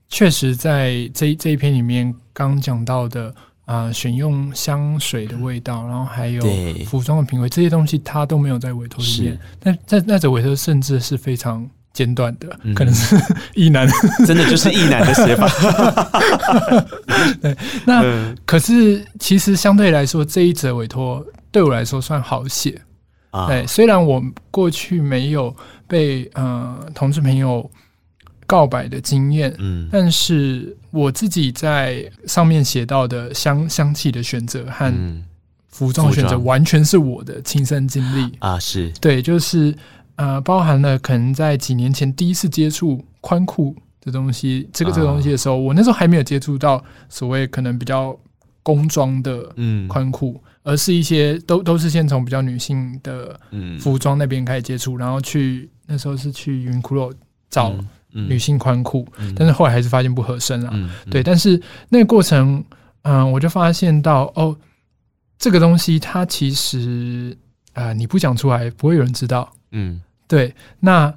[0.08, 3.34] 确实在这这一篇里面刚讲到的
[3.66, 6.44] 啊、呃，选用香水的味道，然后还有
[6.86, 9.40] 服装的品味这些东西，他都没有在委托里面。
[9.64, 13.18] 那在那则委托甚至是非常简短的，嗯、可能是
[13.56, 13.88] 异男，
[14.28, 15.50] 真的就是异男的写法。
[17.42, 22.80] 对，那、嗯、可是其实相对来说，这一则委托对我来说算好写。
[23.32, 23.48] 啊。
[23.48, 25.56] 对，虽然我过去没有
[25.88, 27.68] 被呃同志朋友。
[28.48, 34.94] 告白的经验，嗯，但是我自己在上面写到的香香气的选择和
[35.68, 38.32] 服装选择，完全是我的亲身经历。
[38.38, 38.92] 啊，是。
[39.02, 39.76] 对，就是
[40.16, 48.18] 呃，包含了可能在几年前第一次接触宽裤的东西，这个这个东西的时候，啊、我那时候还没有接触到所谓可能比较
[48.64, 53.40] 工装的嗯宽裤，而是一些都都是先从比较女性的
[53.80, 57.14] 服装那边开始接触，然后去那时候是去 Uniqlo
[57.50, 57.70] 找。
[57.72, 60.70] 嗯女性宽裤，但是后来还是发现不合身了。
[60.72, 62.64] 嗯嗯、对，但是那个过程，
[63.02, 64.56] 嗯、呃，我就发现到哦，
[65.38, 67.38] 这个东西它其实
[67.74, 69.52] 啊、呃，你不讲出来，不会有人知道。
[69.72, 70.54] 嗯，对。
[70.80, 71.14] 那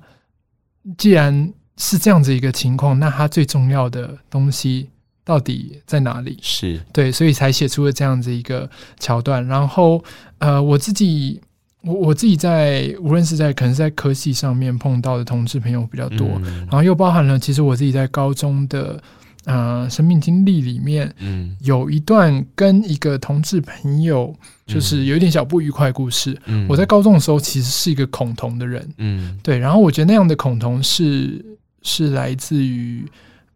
[0.96, 4.88] 既然是这样子一个情况，那它最重要的东西
[5.24, 6.38] 到底在哪里？
[6.42, 8.68] 是对，所以才写出了这样子一个
[8.98, 9.46] 桥段。
[9.46, 10.02] 然后，
[10.38, 11.40] 呃，我自己。
[11.82, 19.00] 我我自己在无论是在可能是在科系上面碰到的同志朋友比较多，嗯、然后又包含了其实我自己在高中的
[19.48, 24.32] 呃生命经历里面，嗯，有一段跟一个同志朋友
[24.66, 26.38] 就是有一点小不愉快故事。
[26.44, 31.44] 嗯、我在高中的时候其实是一个恐同的人，嗯，对，然后我觉得那样的恐同是
[31.82, 33.04] 是来自于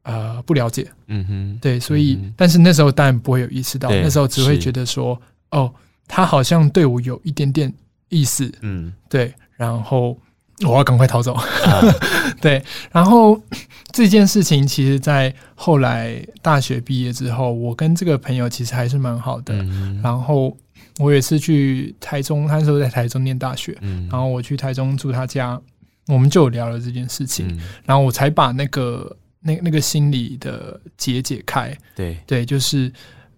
[0.02, 5.72] 呃不了解，嗯哼，对，所以、嗯、但是那时候当然不会有意识到，那时候只会觉得说哦，
[6.08, 7.72] 他好像对我有一点点。
[8.14, 10.14] 意思，嗯，对，然后
[10.64, 11.82] 我要赶快逃走，啊、
[12.40, 13.40] 对，然后
[13.90, 20.56] 这件事情其实，在后来大学毕业之后，我跟这个朋友其实还是蛮好的，嗯、然后
[20.98, 25.60] 我也是去台中，他那时候在台中念大学，嗯、然后我去台中住他家，
[26.08, 32.16] 我们就聊了这件事情，嗯、然后我才把那个那那个心理的结解开，对。
[32.26, 32.92] 对，就是。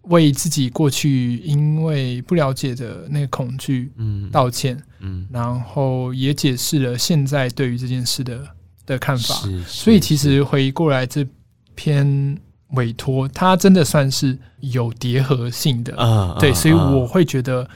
[0.08, 8.40] 为自己过去因为不了解的那个恐惧，嗯，道歉，嗯，然后也解释了现在对于这件事的
[8.86, 9.34] 的看法。
[9.66, 11.26] 所以其实回过来这
[11.74, 12.38] 篇
[12.70, 16.36] 委托，它真的算是有叠合性的啊。
[16.40, 17.68] 对，所以我会觉得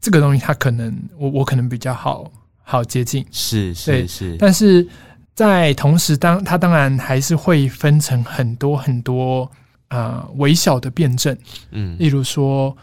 [0.00, 2.30] 这个东西它可能我我可能比较好
[2.62, 4.36] 好接近，是是是。
[4.38, 4.86] 但是
[5.34, 9.50] 在同时，当它当然还是会分成很多很多。
[9.90, 11.34] 啊、呃，微小的辩证，
[11.70, 12.76] 嗯，例如说，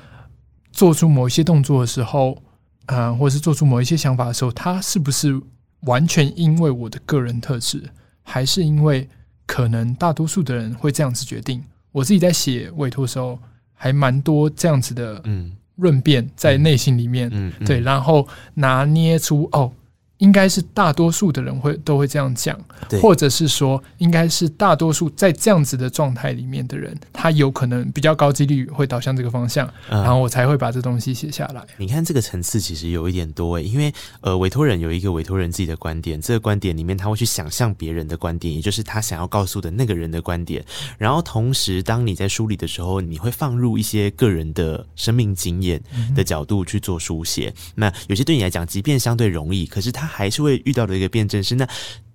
[0.72, 2.36] 做出某一些动作的时候，
[2.86, 5.40] 啊、呃，或者是做出某一些想法的时候，他是不是
[5.82, 7.84] 完全因为我的个人特质，
[8.24, 9.08] 还是因为
[9.46, 11.64] 可能大多数的人会这样子决定？
[11.92, 13.40] 我自己在写委托的时候，
[13.74, 19.72] 还蛮多这样子的，嗯，论辩在内心里面，嗯，嗯对，然后拿捏出哦。
[20.20, 22.58] 应该是大多数的人会都会这样讲，
[23.02, 31.62] 或者是说，应该是大多数在这样子的状态里面的人，他有可能比较高几率会导向这个方向，嗯、然后我才会把这东西写下来。
[31.78, 40.64] 你看这个层次其实有一点多诶，因为呃，委托人有一个委托人自己的观点，这个观点里面他会去想象别人的观点，也就是他想要告诉的那个人的观点。
[40.98, 45.84] 然后同时，当你在梳理的时候，你会放入一些个人的生命经验
[46.16, 47.50] 的角度去做书写。
[47.50, 50.05] 嗯、那有些对你来讲，即便相对容易，可是他。
[50.06, 51.68] 还是会遇到的一个辩证是，那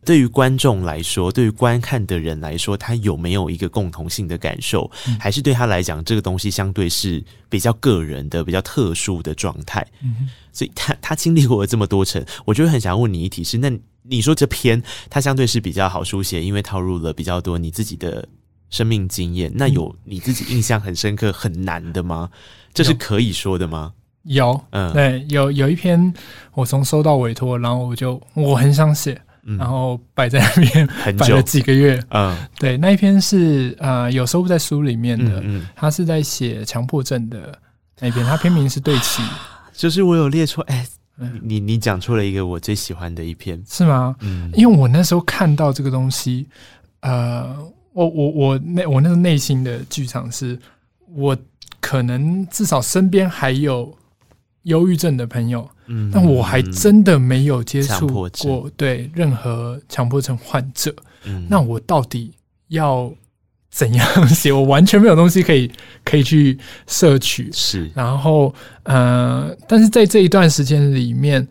[0.02, 4.90] 对于观众来说，对于观看的人来说，他有没有一个共同性的感受？
[5.06, 9.86] 嗯、还是对他来讲，这个东西相对是比较个人的、比较特殊的状态？
[10.02, 13.70] 嗯、哼所以他他经历过了这么多层，我就会很想问你一题是：那
[14.02, 18.26] 你说这篇它相对是比较好书写，因为套入了比较多你自己的
[18.70, 19.52] 生命经验。
[19.54, 22.30] 那有你自己印象很深刻、很难的吗？
[22.72, 23.92] 这是可以说的吗？
[24.24, 26.12] 有，嗯，对，有有一篇
[26.52, 37.58] 我从收到委托，然后我就我很想写，嗯、然后摆在那边摆了几个月，嗯，对，那一篇是呃有收录在书里面的，嗯，他、嗯、是在写强迫症的
[37.98, 39.22] 那篇，他篇名是对齐，
[39.72, 40.86] 就是我有列出，哎，
[41.40, 44.14] 你你讲出了一个我最喜欢的一篇，是吗？
[44.20, 46.46] 嗯，因为我那时候看到这个东西，
[47.00, 47.56] 呃，
[47.94, 50.58] 我我我那我那个内心的剧场是，
[51.14, 51.34] 我
[51.80, 53.96] 可能至少身边还有。
[54.64, 58.06] 忧郁症的朋友，嗯，但我还真的没有接触
[58.42, 60.94] 过对任何强迫症患者。
[61.24, 62.32] 嗯，那我到底
[62.68, 63.12] 要
[63.70, 64.52] 怎样写？
[64.52, 65.70] 我完全没有东西可以
[66.04, 67.50] 可以去摄取。
[67.52, 71.46] 是，然后呃，但是在这一段时间里面，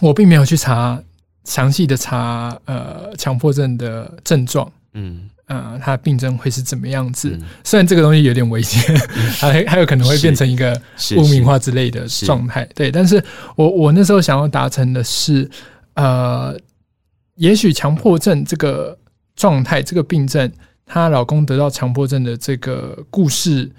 [0.00, 1.02] 我并没有去查
[1.44, 4.70] 详细的查呃强迫症的症状。
[4.94, 7.30] 嗯，呃，他病症会是怎么样子？
[7.30, 8.96] 嗯、虽然这个东西有点危险，
[9.38, 10.80] 还、嗯、还有可能会变成一个
[11.16, 12.64] 污名化之类的状态。
[12.74, 13.22] 对，但是
[13.56, 15.50] 我我那时候想要达成的是，
[15.94, 16.56] 呃，
[17.34, 18.96] 也许强迫症这个
[19.36, 20.50] 状态，这个病症，
[20.86, 23.70] 她老公得到强迫症的这个故事，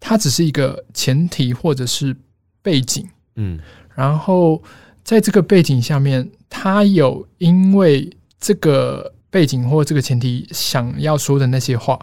[0.00, 2.16] 它只是一个前提或者是
[2.62, 3.06] 背景。
[3.34, 3.58] 嗯，
[3.94, 4.62] 然后
[5.04, 8.08] 在这个背景下面，他有因为
[8.40, 9.12] 这个。
[9.30, 11.98] 背景或这个前提想要说的那些话，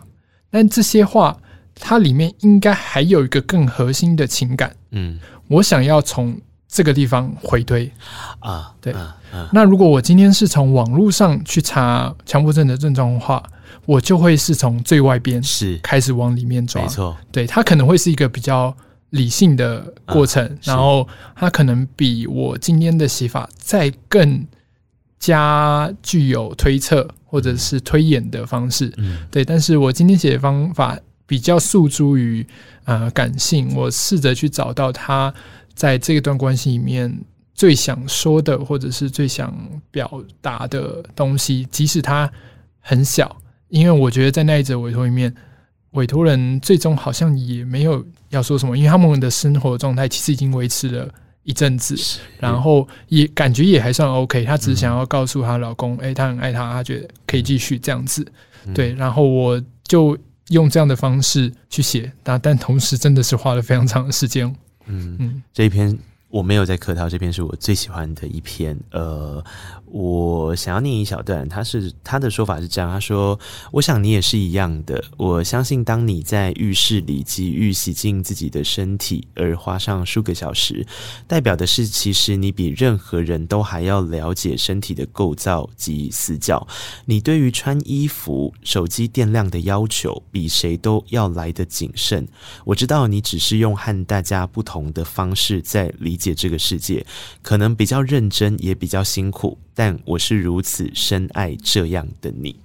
[0.51, 1.35] 但这些话
[1.73, 4.75] 它里面应该还有一个更核心的情感。
[4.91, 7.91] 嗯，我想要从这个地方回推
[8.39, 8.93] 啊，对。
[8.93, 13.43] 啊啊、那如果我今天是从网络上去查强迫症的症状的话，
[13.85, 16.81] 我就会是从最外边是开始往里面抓。
[16.81, 18.73] 没错，对，它可能会是一个比较
[19.09, 24.45] 理性的过程，啊、然后它可能比我今天的写法再更。
[25.19, 29.43] 加具有推测或者是推演的方式，嗯，对。
[29.43, 32.45] 但是我今天写的方法比较诉诸于
[32.83, 35.33] 呃感性，我试着去找到他
[35.73, 37.11] 在这段关系里面
[37.53, 39.53] 最想说的或者是最想
[39.89, 42.31] 表达的东西，即使他
[42.79, 43.35] 很小，
[43.69, 45.33] 因为我觉得在那一则委托里面，
[45.91, 51.09] 委托人最终好像也没有要说什么，因为他们的生活状态其实已经维持了。
[51.45, 51.95] 一阵子，
[52.37, 54.43] 然后也感觉也还算 OK。
[54.43, 58.25] 她只是想要告诉她老公，哎、嗯，她很爱他，她觉得可以继续这样子。
[58.65, 60.17] 嗯、对，然后我就
[60.49, 64.45] 用这样的方式去写，但但同时真的是花了非常长的时间。
[64.87, 65.97] 嗯嗯，这一篇。
[66.27, 68.77] 我没有在客套，这篇是我最喜欢的一篇。
[68.91, 69.41] 呃，
[69.97, 73.39] 我想要念一小段，他是他的说法是这样，他说
[73.71, 75.01] ：“我想你也是一样的。
[75.15, 80.85] 我相信，当你在浴室里急于洗净自己的身体，而花上数个小时，
[81.27, 86.67] 代表的是，其实你比任何人都还要了解身体的构造及死角。
[87.05, 92.27] 你对于穿衣服、手机电量的要求，比谁都要来得谨慎。
[92.65, 97.05] 我知道你只是用和大家不同的方式在理。”解这个世界
[97.43, 102.55] 可能比较认真，也比较辛苦，但我是如此深爱这样的你。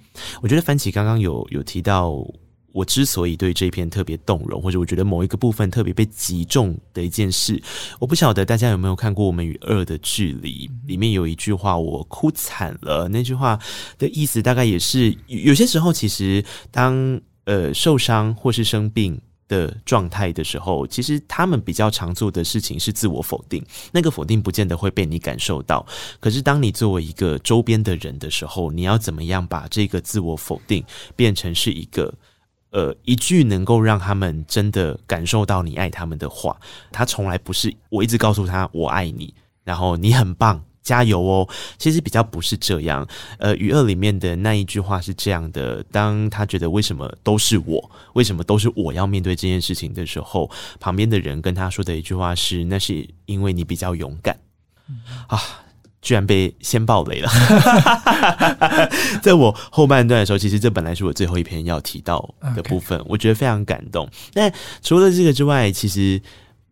[0.40, 2.24] 我觉得樊琪刚刚有有提到，
[2.72, 7.60] 我之所以对这一篇特别动容，或者我觉得某一个部分特别被击中的一件事，
[7.98, 13.08] 我不晓得大家有没有看过《我们与恶的距离》，里面有一句话我哭惨了。
[13.08, 13.58] 那句话
[13.98, 19.20] 的意思大概也是，有些时候其实当呃受伤或是生病。
[19.50, 23.60] 的状态的时候，其实他们比较常做的事情是自我否定，
[23.90, 25.84] 那个否定不见得会被你感受到。
[26.20, 30.84] 可是当你作为一个周边的人的时候，你要怎么样把这个自我否定
[31.16, 32.14] 变成是一个
[32.70, 36.56] 呃一句能够让他们真的感受到你爱他们的话？
[36.92, 39.34] 他从来不是我一直告诉他我爱你，
[39.64, 40.62] 然后你很棒。
[40.82, 41.48] 加油哦！
[41.78, 43.06] 其实比较不是这样。
[43.38, 54.38] 呃，余二里面的那一句话是这样的：当他觉得为什么都是我，为什么都是我要面对这件事情的时候，旁边的人跟他说的一句话是：那是因为你比较勇敢。
[55.28, 55.38] 啊！
[56.02, 57.28] 居然被先爆雷了。
[59.22, 64.08] 在我后半段的时候，其实这本来是我最后一篇要提到的部分，我觉得非常感动。
[64.32, 64.50] 但
[64.82, 66.20] 除了这个之外，其实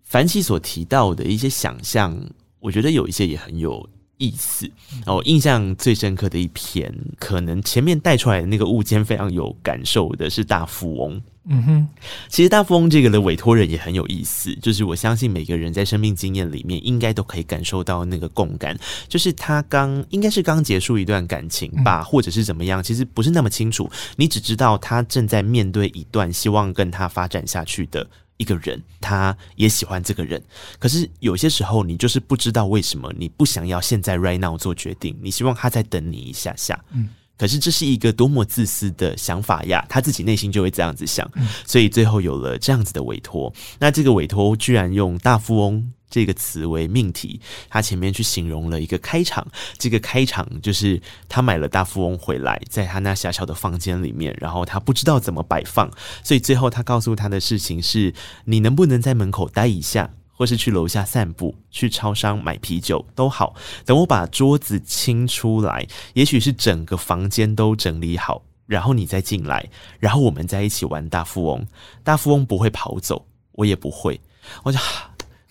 [0.03, 2.19] 凡奇所提到的一些想象，
[2.59, 3.87] 我觉得有一些也很有。
[4.19, 4.71] 意思，
[5.07, 11.21] 我印象最深刻的一篇，可能前面带出来的那个物件非常有感受的是大富翁。
[11.51, 11.89] 嗯哼，
[12.29, 18.79] 其实大富翁这个的委托人也很有意思，就是我相信每个人在生命经验里面应该都可以感受到那个共感，
[19.09, 28.07] 就是他刚应该是刚结束一段感情吧，或者是怎么样，其实不是那么清楚，你只知道他正在面对一段希望跟他发展下去的。
[28.39, 30.43] 一个人，他也喜欢这个人，
[30.79, 36.83] 可是有些时候你就是不知道为什么你不想要现在 right now 做决定，你希望他再等你一下下。
[36.93, 39.85] 嗯，可是这是一个多么自私的想法呀！
[39.89, 41.31] 他自己内心就会这样子想，
[41.67, 43.53] 所以最后有了这样子的委托。
[43.79, 45.93] 那这个委托居然用大富翁。
[46.11, 49.47] 这个词为命题，他前面去形容了一个开场。
[49.77, 55.91] 这个开场就是他买了大富翁回来，在他那狭小的房间里面，然后他不知道怎么摆放，
[56.25, 63.55] 所以最后他告诉他的事情是：你能不能在门口待一下，或是去楼下散步，去超商买啤酒都好。
[63.85, 69.69] 等我把桌子清出来，也许是整个房间都整理好，然后你再进来，
[69.99, 71.67] 然后我们在一起玩大富翁。
[72.03, 74.19] 大富翁不会跑走，我也不会。
[74.63, 74.79] 我就。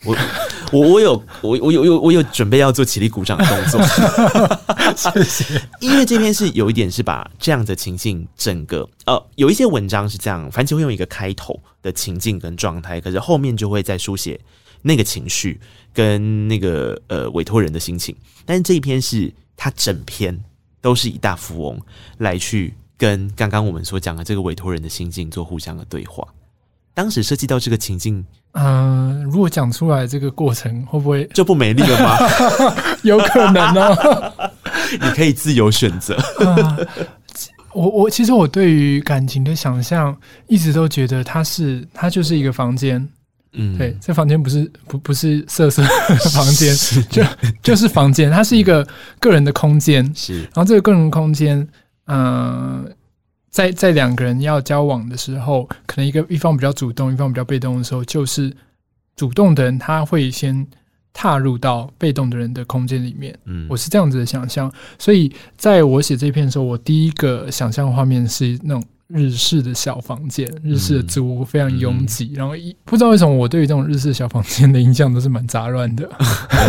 [0.05, 0.15] 我
[0.71, 3.81] 我我有我我有有我有准备要做起立鼓掌的动作，
[4.95, 5.61] 谢谢。
[5.79, 14.39] 因为这篇是有一点是把这样的情境整个呃有一些文章是这样，番茄会用一个开头的情境跟状态，可是后面就会再书写
[14.83, 15.59] 那个情绪
[15.93, 18.15] 跟那个呃委托人的心情。
[18.45, 20.39] 但是这一篇是他整篇
[20.79, 21.81] 都是以大富翁
[22.19, 26.25] 来去跟刚刚我们所讲的这个委托人的心境做互相的对话。
[26.97, 32.17] 当时设计到这个情境，嗯、呃，如果讲出来这个过程会不会就不美丽了吗？
[33.03, 34.33] 有可能哦，
[34.99, 36.87] 你可以自由选择、呃。
[37.71, 40.17] 我我其实我对于感情的想象，
[40.47, 43.07] 一直都觉得它是它就是一个房间，
[43.53, 45.83] 嗯，对，这房间不是不不是色色
[46.31, 46.75] 房间，
[47.11, 47.23] 就
[47.61, 48.83] 就是房间，它是一个
[49.19, 51.59] 个人的空间，是，然后这个个人空间，
[52.07, 52.91] 嗯、呃。
[53.57, 58.55] 在在两个人要交往的时候，可能一个一方比较主动，一方比较被动的时候，就是
[59.15, 60.63] 主动的人他会先
[61.11, 63.35] 踏入到被动的人的空间里面。
[63.45, 64.71] 嗯，我是这样子的想象。
[64.99, 76.07] 所以在我写这篇的时候，我第一个想象画面是那种日式的小房间，日式的租屋非常拥挤，嗯、然后一不知道为什么我对于这种日式小房间的印象都是蛮杂乱的。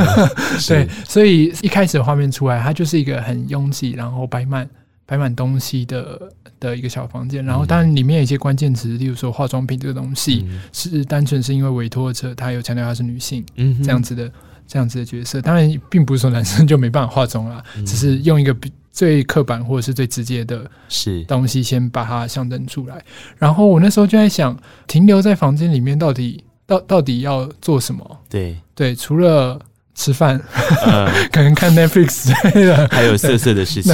[0.66, 4.66] 对，所以一开始画面出来，它就是一个很拥挤，然后摆满
[5.08, 6.30] 摆满东西的。
[6.60, 14.28] 的一个小房间，然后当然里面有一些关键词，例如说化妆品这个东西，嗯、是单纯是因为委托者他有强调她是女性，嗯，这样子的
[14.66, 23.00] 这样子的角色，当然并不是说男生就没办法化妆啦，嗯、只是用一个比最刻板或者是最直接的是东西先把它象征出来。
[23.36, 28.18] 然后我那时候就在想，停留在房间里面到底到到底要做什么？
[28.28, 29.60] 对对，除了。
[29.98, 30.40] 吃饭，
[31.32, 33.92] 可能看 Netflix 之类的，还有色色的事情。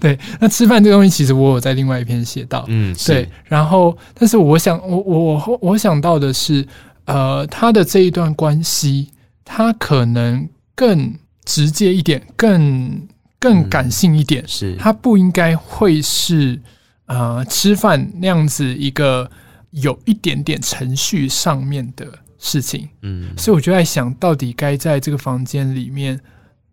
[0.00, 2.64] 对， 那吃饭这个东西，其实我有在另外一篇写到。
[2.66, 3.30] 嗯，对。
[3.44, 6.66] 然后，但是我想，我我我我想到的是，
[7.04, 9.12] 呃，他的这一段关系，
[9.44, 13.06] 他可能更直接一点，更
[13.38, 14.42] 更感性一点。
[14.48, 16.60] 是，他不应该会是
[17.06, 19.30] 呃吃饭那样子一个
[19.70, 22.06] 有一点点程序上面的。
[22.38, 26.20] 事情，嗯，所以我就在想到底该在这个房间里面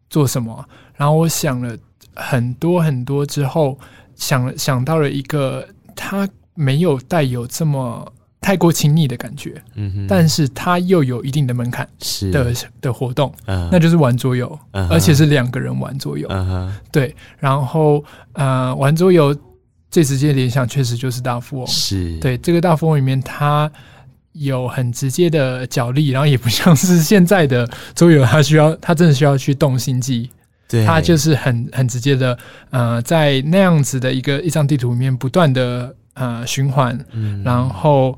[0.10, 0.66] 做什么。
[0.96, 1.78] 然后我想了
[2.16, 3.78] 很多很多之后，
[4.16, 12.30] 想想到了一个他没有带有这么太过亲密的感觉，嗯哼，但是他又有一定的门槛是。
[12.30, 17.16] 的的活动，嗯，那就是玩桌游，嗯而且是两个人玩桌游，嗯哼，对。
[17.40, 18.04] 然后
[18.34, 19.36] 呃，玩桌游
[19.90, 22.20] 最直接联想确实就是大富翁，是。
[22.20, 23.72] 对这个大富翁里面他。
[24.34, 30.30] 有很直接的脚力，然后也不像是现在的周游，他需要他真的需要去动心机，
[30.68, 32.38] 对，他就是很很直接的，
[32.70, 38.18] 呃，在那样子的一个一张地图里面不断的呃循环，嗯，然后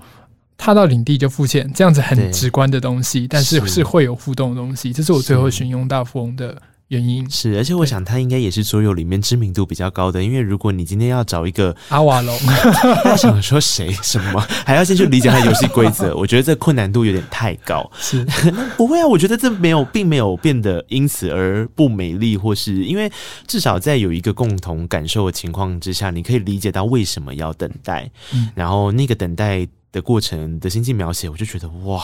[0.57, 3.84] 踏到领地就付钱，这样子很直观的东西，但是是。
[3.84, 6.55] 会有互动的东西，这是我最后选用大富翁的。
[6.90, 7.30] 原因。
[7.30, 12.38] 是，而且我想他应该也是桌游里面知名度比较高的，因为如果你今天要找一个阿瓦隆，
[13.04, 13.92] 他想说谁？
[14.04, 17.90] 什么，还要先去理解他游戏规则，我觉得这困难度有点太高。
[17.98, 18.26] 是，
[18.78, 23.12] 不会啊，我觉得这没有，并没有变得因此而不美丽，或是因为
[23.48, 29.68] 至少在有一个共同感受的情况之下，你可以理解到为什么要等待，嗯，然后那个等待。
[29.96, 32.04] 的过程的心境描写，我就觉得哇，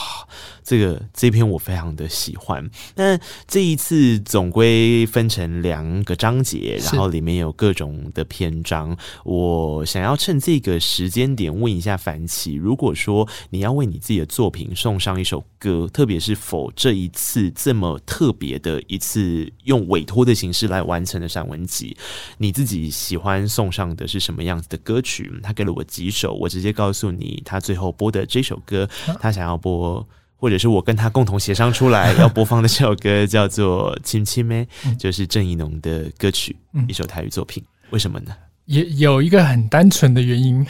[0.64, 2.66] 这个这篇我非常的喜欢。
[2.94, 8.96] 那这一次总归分成两个章节，然后里面有各种的篇章。
[9.24, 21.94] 我想要趁这个时间点问一下樊奇，如果说你要为你自己的作品送上一首歌，特别是否这一次这么特别的一次用委托的形式来完成的散文集，
[22.38, 25.30] 你自己喜欢送上的是什么样子的歌曲？
[25.42, 27.81] 他给了我几首，我直接告诉你，他最后。
[27.90, 30.06] 播的这首歌，他想要播，
[30.36, 36.54] 或者是我跟他共同协商出来 要播放的这首歌，叫做《亲亲妹》，就是郑宜农的歌曲，
[36.86, 37.64] 一首台语作品。
[37.90, 38.32] 为什么呢？
[38.66, 40.64] 也有一个很单纯的原因，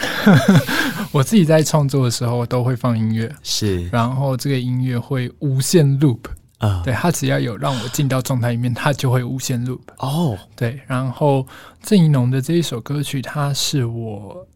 [1.13, 6.21] 我自己在创作的时候都会放音乐，是，然后这个音乐会无限 loop
[6.57, 11.47] 啊，对，他只要有让我进到状态里面，他就会无限 loop 哦，对，然后
[11.83, 14.47] 郑宜农的这一首歌曲，它是我。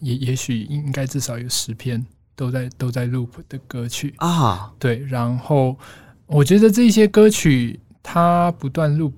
[0.00, 5.76] 也也许应该至少有十篇都在都在 loop 的歌曲啊，对，然后
[6.26, 9.12] 我觉得这些歌曲它不断 loop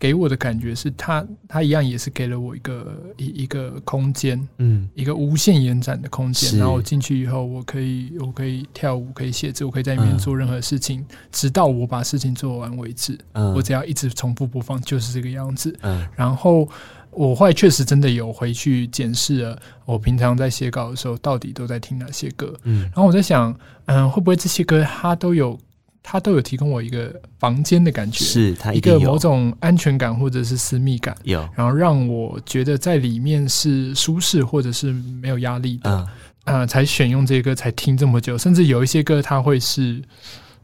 [0.00, 6.56] 给我的感觉是它它一样也是给了我一个一一个空间，嗯，一个无限延展的空间。
[6.58, 13.18] 然后我进去以后，我可以我可以跳舞，可以写字，我可以在里面做任何事情，直到我把事情做完为止。
[13.32, 15.76] 嗯，我只要一直重复播放，就是这个样子。
[15.82, 16.68] 嗯，然后。
[17.10, 22.54] 我后来确实真的有回去检视了，我平常在写稿的时候到底都在听哪些歌。
[22.64, 23.54] 嗯，然后我在想，
[23.86, 25.58] 嗯，会不会这些歌它都有，
[26.02, 36.06] 它都有提供我一个房间的感觉，是它一个某种安全感或者是私密感，有，然后让我觉得在里面是舒适或者是没有压力的，啊、
[36.44, 40.02] 嗯呃，才选用这些歌，才听这么久，甚至有一些歌它会是。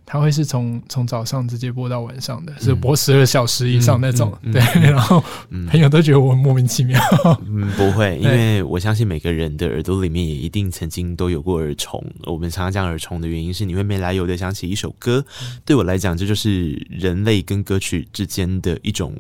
[0.06, 4.32] 他会是从从早上直接播到晚上的，嗯、是播十二小时以上那种。
[4.42, 5.22] 嗯嗯嗯、对，然后
[5.70, 7.00] 朋友都觉得我莫名其妙。
[7.46, 12.04] 嗯，不会，因为我相信每个人的耳朵里面也一定曾经都有过耳虫。
[12.24, 15.24] 我们常常讲耳虫的原因是，你会没来由的想起一首歌。
[15.42, 19.14] 嗯、对我来讲，这就是人类跟歌曲之间的一种。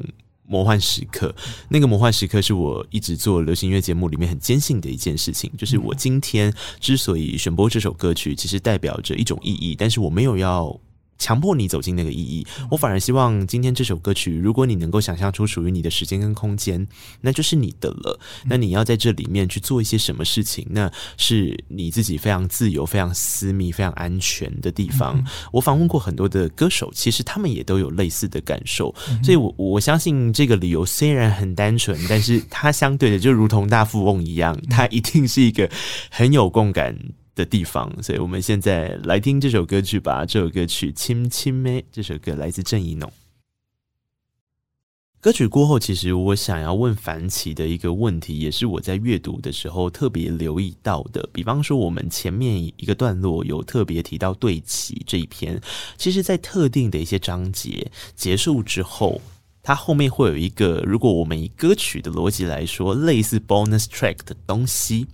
[0.46, 1.34] 魔幻时刻，
[1.68, 10.80] 那个魔幻时刻是我一直做流行音乐节目里面很坚信的一件事情，就是我今天之所以选播这首歌曲，其实代表着一种意义，但是我没有要。
[11.18, 16.86] 强迫你走进那个意义，我反而希望今天这首歌曲，如果你能够想象出属于你的时间跟空间，
[17.20, 18.18] 那就是你的了。
[18.44, 25.24] 那你要在这里面去做一些什么事情，那是你自己非常自由、非常私密、非常安全的地方。
[25.52, 35.70] 我访问过很多的歌手，其实他们也都有类似的感受，所以我我相信这个理由虽然很单纯，但是它相对的就如同大富翁一样，它一定是一个
[36.10, 36.96] 很有共感
[37.34, 40.24] 的地方，所以我们现在来听这首歌曲吧。
[40.24, 43.12] 这首歌曲《亲亲妹》，这首歌来自郑宜农。
[45.20, 51.26] 歌曲过后，其实我想要问凡奇的一个问题，也是我在阅读的时候特别留意到的。
[51.32, 55.58] 比方说，我们前面一个段落有特别提到对齐这一篇，
[55.96, 59.18] 其实，在特定的一些章节结束之后，
[59.62, 65.06] 它后面会有一个，如果我们以歌曲的逻辑来说，类似 bonus track 的东西，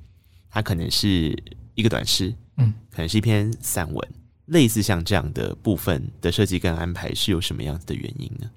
[0.50, 1.36] 它可能是。
[1.76, 4.08] 一个短诗，嗯，可能是一篇散文，
[4.46, 8.50] 类似像这样的部分的设计跟安排，是有什么样子的原因呢？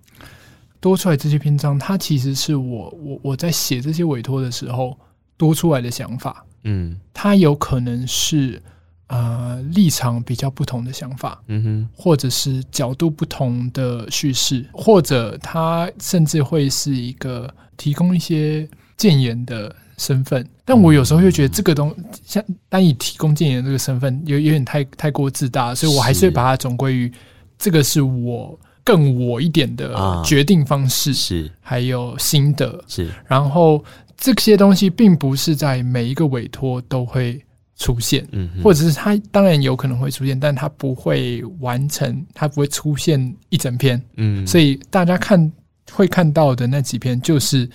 [0.82, 4.98] 多出来这些篇章，它其实是我我我在写这些委托的时候
[5.38, 8.62] 多出来的想法，嗯，它有可能是
[9.08, 18.68] 呃立场比较不同的想法，嗯哼，或者是角度不同的叙事，或者它甚至会是一个提供一些
[18.98, 19.74] 建言的。
[20.04, 21.96] 身份，但我有时候又觉得这个东
[22.26, 27.10] 像单以提供建言这个身份有有点太太过自大，所以我还是会把它总归于
[27.58, 33.10] 这个是我更我一点的决定方式，是还有心得是。
[33.26, 33.82] 然后
[34.18, 37.42] 这些东西并不是在每一个委托都会
[37.78, 45.50] 出现，嗯，或者是它当然有可能会出现，但它不会完成，它不会出现一整篇，嗯，所以大家看
[45.94, 47.70] 会看到的那几篇就是。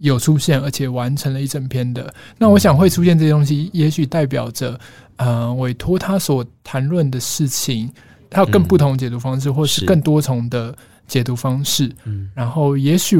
[0.00, 2.12] 有出现，而且完成了一整篇的。
[2.36, 4.78] 那我想会出现这些东西，也许代表着，
[5.16, 7.88] 呃，委托他所谈论的事情，
[8.28, 10.74] 他有更不同的解读方式，嗯、或是更多重的
[11.06, 11.90] 解读方式。
[12.04, 13.16] 嗯，然后也许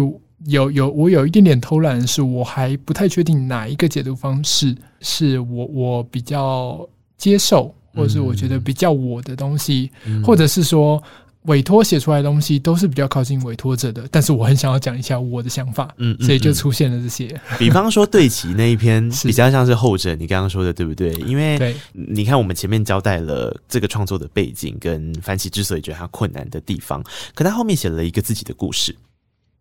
[0.46, 11.02] 有有我有一点点偷懒的是，我还不太确定哪一个解读方式是我我比较接受，或者是我觉得比较我的东西，嗯、或者是说。
[11.44, 17.40] 委托写出来的东西都是比较靠近委托者的，但是我很想要讲一下我的想法，嗯，所以就出现了这些。
[17.58, 21.12] 比方说对齐那一篇 比较像是后者，你刚刚说的对不对？
[21.26, 27.02] 因为你看我们前面交代了这个创作的背景跟凡奇之所以觉得他困难的地方，
[27.34, 28.94] 可他后面写了一个自己的故事。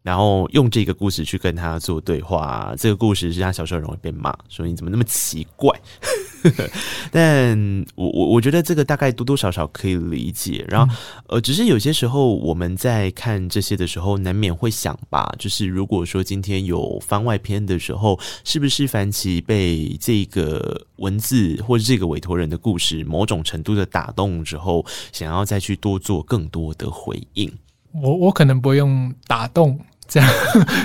[0.02, 5.70] 然后用这个故事去跟他做对话，这个故事是他小时候容易被骂，说你怎么那么奇怪。
[7.12, 10.66] 但我我我觉得这个大概多多少少可以理解。
[10.68, 10.96] 然后
[11.28, 27.52] 呃，只是有些时候我们在看这些的时候，难免会想吧，就是如果说今天有番外篇的时候，是不是凡奇被这个文字或者这个委托人的故事某种程度的打动之后，想要再去多做更多的回应？
[27.94, 29.80] 我我可能不会用打动。
[30.12, 30.28] 这样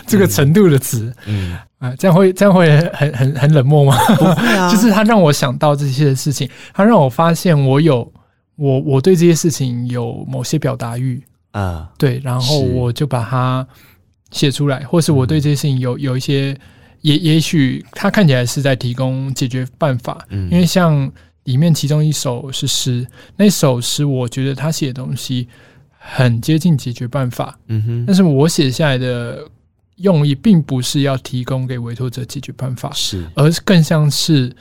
[0.06, 3.94] 这个程度的词，嗯啊，这样会这样会很很很冷漠吗？
[4.16, 8.10] 不会啊， 就是他让我想到这些事情，他让我发现我有
[8.56, 13.66] 我我对这些事情有某些表达欲啊，对，然后我就把它
[14.30, 16.56] 写出来，或是我对这些事情有有一些，
[17.02, 21.10] 也也许他看起来是在提供解决办法，嗯，因为像
[21.44, 23.06] 里面其中一首是诗，
[23.36, 25.46] 那首诗我觉得他写的东西。
[26.06, 29.38] 很接近解决办法，嗯哼，但是我写下来的
[29.96, 34.54] 用意并不是要提供给委托者解决办法，是，而是更像是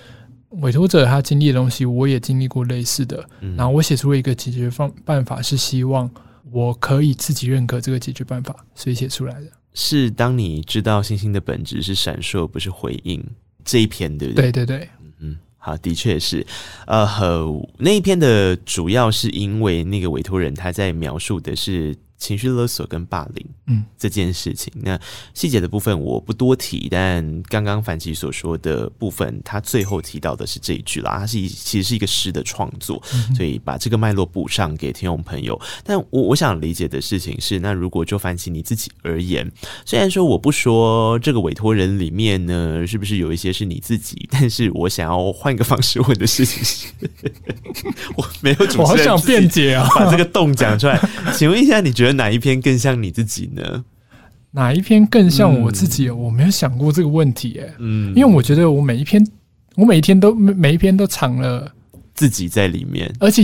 [0.61, 6.09] 委托者他经历的东西，我也经历过类似的，嗯，然后我写出了一个解决方办法，是希望
[6.51, 9.47] 我可以自己认可这个解决办法，所以写出来的。
[9.73, 13.23] 是当你知道星星的本质是闪烁，不是回应
[13.65, 14.51] 这一篇，对不对？
[14.51, 14.89] 对对对。
[15.65, 16.45] 好，的确是，
[16.87, 17.07] 呃，
[17.77, 24.97] 那一篇的主要是因为那个委托人他在描述的是情绪勒索跟霸凌，嗯，这件事情，那
[25.33, 35.59] 细节的部分我不多提，但刚刚凡奇所说的部分，他最后提到的是这一句啦，他是其实是一个诗的创作，嗯，所以把这个脉络补上给听众朋友。
[35.83, 39.51] 但我我想理解的事情是，那如果就凡奇你自己而言，
[39.85, 46.87] 虽然说我不说这个委托人里面呢，是不是有一些是你自己，但是我想要换一个方式问的事情是，
[48.15, 50.97] 我没有主持人，我好想辩解啊，把这个洞讲出来，
[51.35, 52.12] 请问一下，你觉得？
[52.13, 53.83] 哪一篇更像你自己呢？
[54.51, 56.09] 哪一篇更像我自己？
[56.09, 59.25] 嗯、我没有想过这个问题，哎，嗯，因为我觉得我每一篇，
[59.75, 61.67] 我每一天都每每一篇都藏了
[62.13, 63.41] 自己在里面，而且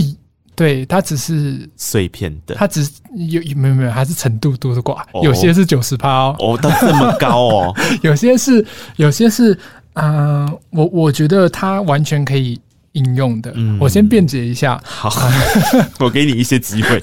[0.54, 8.64] 对它只是碎片的，它只是有没有没有，还是程度多的寡，有些是九十趴哦，哦，到这么高哦，有些是
[8.96, 9.52] 有些是，
[9.94, 12.60] 嗯、呃，我我觉得它完全可以。
[12.92, 14.80] 应用的，嗯、我先辩解一下。
[14.84, 15.10] 好，
[16.00, 16.98] 我给你一些机会。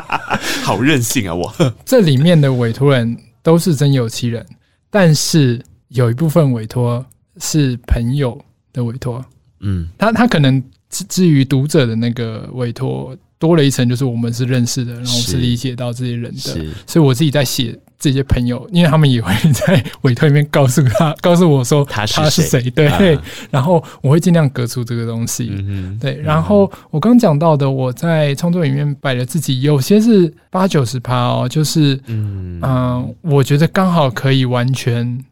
[0.62, 1.34] 好任性啊！
[1.34, 1.54] 我
[1.84, 4.44] 这里面的委托人都是真有其人，
[4.90, 7.04] 但是有一部分委托
[7.38, 8.38] 是朋友
[8.72, 9.24] 的委托。
[9.60, 17.78] 嗯，他他可能至于读者的那个委托多了一层，就是我们是认识的，然后是理解到这些人的，所以我自己在写。
[18.02, 26.16] 这些朋友，因为他们也会在委托里面告诉他，告诉我说他是谁，对，啊、然后我会尽量隔出这个东西，嗯、对。
[26.20, 35.24] 然后我刚讲到的，我在创作里面摆了自己，有些是八九十趴哦，就是嗯、呃，我觉得刚好可以完全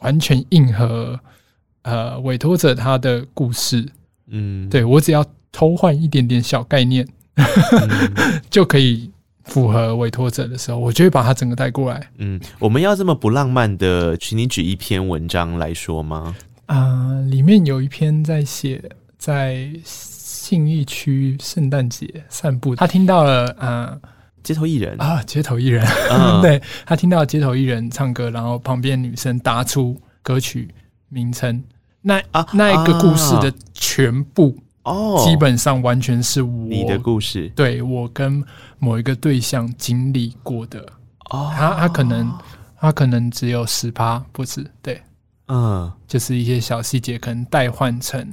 [0.00, 1.18] 完全应和
[1.84, 3.82] 呃委托者他的故事，
[4.28, 9.10] 嗯，对，我只要偷换一点点小概念，嗯、 就可以。
[9.50, 12.08] 符合委托者的时候，我就会把它整个带过来。
[12.18, 16.34] 嗯，我们要这么不浪漫的，请你举一篇文章来说吗？
[16.66, 18.80] 啊、呃，里面有一篇在写
[19.18, 24.00] 在信义区圣诞节散步，他听到了啊、呃、
[24.42, 30.68] 街头艺人啊街头艺人，嗯、 对，他听到街头艺人唱歌，然后旁边女生答出歌曲
[31.08, 31.62] 名称，
[32.00, 34.56] 那啊那一个故事的全部。
[34.84, 38.42] 哦，基本上完全是我你的故事，对我跟
[38.78, 40.80] 某一个对象经历过的。
[41.30, 42.32] 哦，他他可能
[42.78, 44.64] 他可能只有十趴，不止？
[44.82, 45.00] 对，
[45.48, 48.26] 嗯，就是一些小细节，可能代换成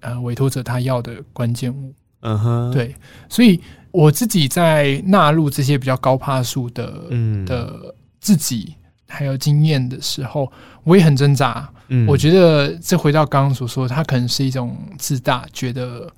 [0.00, 1.92] 呃委托者他要的关键物。
[2.20, 2.94] 嗯哼，对，
[3.28, 3.60] 所以
[3.90, 8.74] 我自己在纳入这些比较高趴数的嗯的自己
[9.08, 10.50] 还有经验的时候，
[10.84, 11.68] 我也很挣扎。
[11.92, 16.08] 嗯，我觉得这回到刚刚所说，它可能是一种自大，觉得，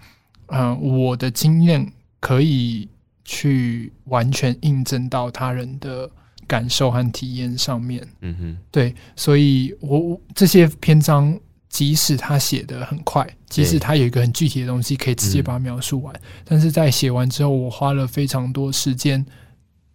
[0.48, 2.86] 嗯、呃，我的经验可以
[3.24, 6.08] 去完全印证到他人的
[6.46, 8.06] 感受和体验上面。
[8.20, 11.34] 嗯哼，对，所以我这些篇章，
[11.70, 16.14] 即使他写的很快，即使他有一个很具体的东西可以直接把它描述完，
[16.44, 19.24] 但是在写完之后，我花了非常多时间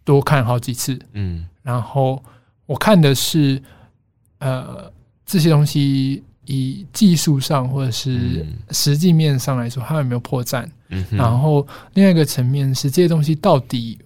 [0.02, 0.98] 多看好几次。
[1.12, 2.20] 嗯，然后
[2.66, 3.62] 我看的是，
[4.40, 4.92] 呃。
[5.28, 10.66] 这些东西以技术上或者是实际面上来说，它有没有破绽？
[10.88, 13.98] 嗯、然后另外一个层面是这些东西到底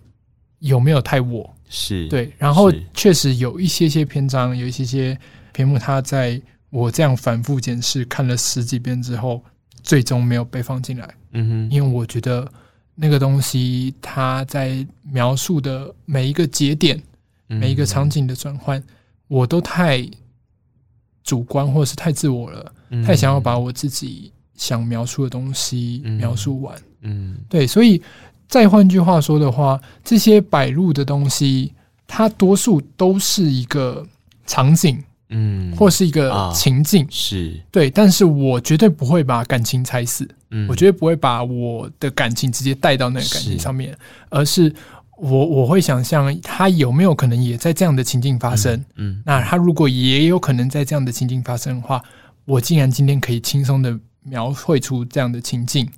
[0.58, 1.48] 有没有太我？
[1.68, 2.32] 是对。
[2.36, 5.16] 然后确实有一些些篇章，有一些些
[5.52, 9.40] 篇目，它在我这样反复检视看了十几遍之后，
[9.84, 11.08] 最终没有被放进来。
[11.34, 12.50] 嗯哼，因为我觉得
[12.96, 17.00] 那个东西它在描述的每一个节点、
[17.46, 18.82] 每一个场景的转换，
[19.28, 20.04] 我都太。
[21.24, 26.76] 主观或者是太自我了，嗯、太想要把我自己想描述的东西描述完。
[27.02, 28.00] 嗯，嗯对，所以
[28.48, 31.72] 再换句话说的话，这些摆入的东西，
[32.06, 34.06] 它多数都是一个
[34.46, 37.60] 场景，嗯，或是一个情境，啊、是。
[37.70, 37.90] 对。
[37.90, 43.98] 但是我绝对不会把感情踩死，嗯，我绝对不会把我的感情直接带到那个感情上面，是
[44.30, 44.74] 而是。
[45.22, 48.74] 我我会想象他有没有可能也在这样的情境发生？
[48.96, 52.02] 嗯，嗯，那他如果也有可能在这样的情境发生的话，
[52.44, 55.88] 我竟然今天可以轻松的描绘出这样的情境。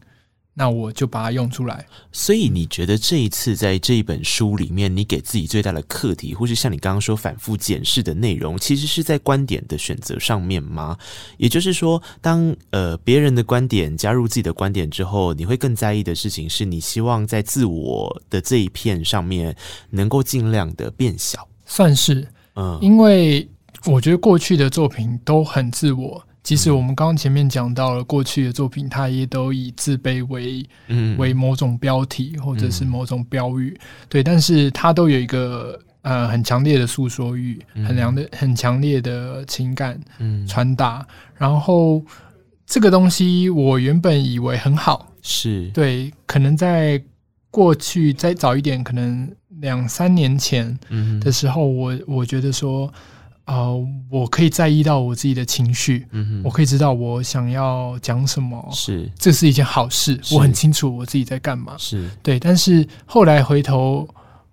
[0.55, 1.85] 那我就把它用出来。
[2.13, 10.97] 所以你觉得这一次在这一本书里面，你给自己最大的课题，或是像你刚刚说反复检视的内容，其实是在观点的选择上面吗？
[11.37, 19.55] 也就是说，当呃别人的观点加入自己的观点之后，你会更在意的事情是你希望在自我的这一片上面
[19.91, 23.49] 能够尽量的变小，算是嗯，因为
[23.87, 26.25] 我觉得过去的作品都很自我。
[26.45, 30.65] 其实我们刚刚前面讲到了过去的作品，它也都以自卑为
[31.17, 33.77] 为某种标题或者是某种标语，
[34.11, 39.99] 对，但是它都有一个呃很强烈的诉说欲，很强的很强烈的情感
[40.47, 41.05] 传达。
[41.35, 42.05] 然后
[42.67, 45.69] 这个东西我原本以为很好，是。
[45.71, 47.03] 对，可能在
[47.51, 49.31] 过去再早一点，可能
[49.61, 50.79] 两三年前
[51.23, 52.93] 的时候，我我觉得说，
[53.47, 62.39] 呃，我可以在意到我自己的情绪，嗯哼，我可以知道我想要讲什么，是，这是一件好事，我很清楚我自己在干嘛，是对。
[62.41, 64.09] 但是后来回头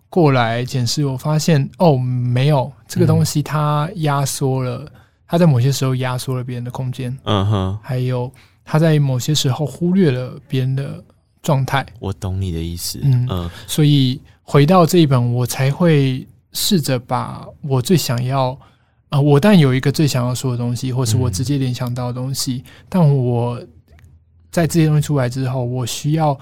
[0.10, 4.86] 过来检视，我发现哦，没有这个东西，它压缩了，
[5.26, 8.32] 它在某些时候压缩了别人的空间，嗯哼，还有
[8.66, 11.04] 它在某些时候忽略了别人的
[11.42, 11.86] 状态。
[12.00, 14.22] 我懂你的意思，嗯嗯，所以。
[14.44, 18.58] 回到这一本，我才会试着把我最想要，
[19.12, 22.64] 呃，我但有一个最想要说的东西，或是我直接联想到的东西。
[22.66, 23.62] 嗯、但我
[24.49, 26.38] 在这些东西出来之后，我需要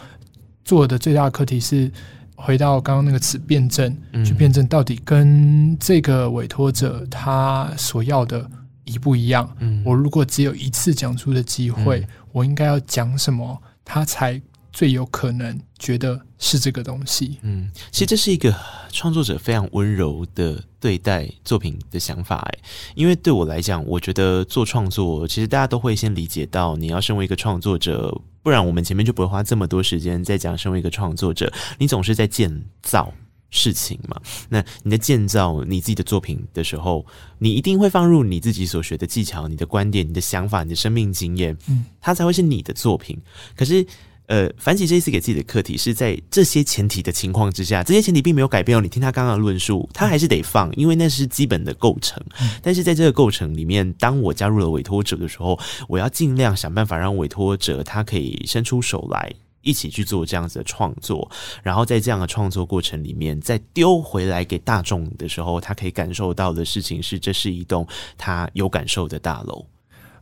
[0.64, 1.92] 做的最大的课题是
[2.36, 8.48] 回到刚刚那个词辩证，嗯、去辩证到底跟这个委托者他所要的
[8.86, 9.52] 一不一样。
[9.60, 14.40] 嗯、我如果只有一次讲出的机会，嗯、我应该要讲什么，他才
[14.72, 17.38] 最有可能觉得是这个东西。
[17.42, 18.56] 嗯，其实这是一个
[18.92, 22.38] 创作者非常温柔的对待作品的想法。
[22.38, 22.60] 哎，
[22.96, 31.52] 因为对我来讲，我觉得做创作，其实大家都会先理解到，你要身为一个创作者，不然我们前面就不会花这么多时间在讲身为一个创作者。
[31.78, 33.12] 你总是在建造
[33.50, 34.22] 事情嘛？
[34.50, 37.06] 那你在建造你自己的作品的时候，
[37.40, 43.20] 你一定会放入你自己所学的技巧、你的观点、你的想法、你的生命经验，嗯，它才会是你的作品。
[43.56, 43.84] 可是。
[44.30, 48.82] 呃，凡奇这一次给自己的课题是在这些前提的情况之下，这些前提并没有改变哦。
[48.82, 52.24] 你听他刚刚的论述，他还是得放，因为那是基本的构成。
[52.62, 61.28] 但是在这个构成里面，当我加入了委托者的时候，我要尽量想办法让委托者他可以伸出手来，一起去做这样子的创作。
[61.64, 67.84] 然后在这样的创作过程里面，再丢回来给大众的时候，他可以感受到的事情是，这是一栋
[68.16, 69.66] 他有感受的大楼。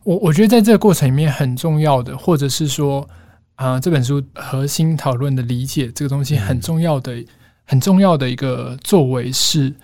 [0.02, 3.06] 我我觉得在这个过程里面很重要的，或者是说。
[3.58, 7.26] 啊、呃，这本书核心讨论的理解这个东西很重要的、嗯、
[7.64, 9.74] 很重要的一个作为是，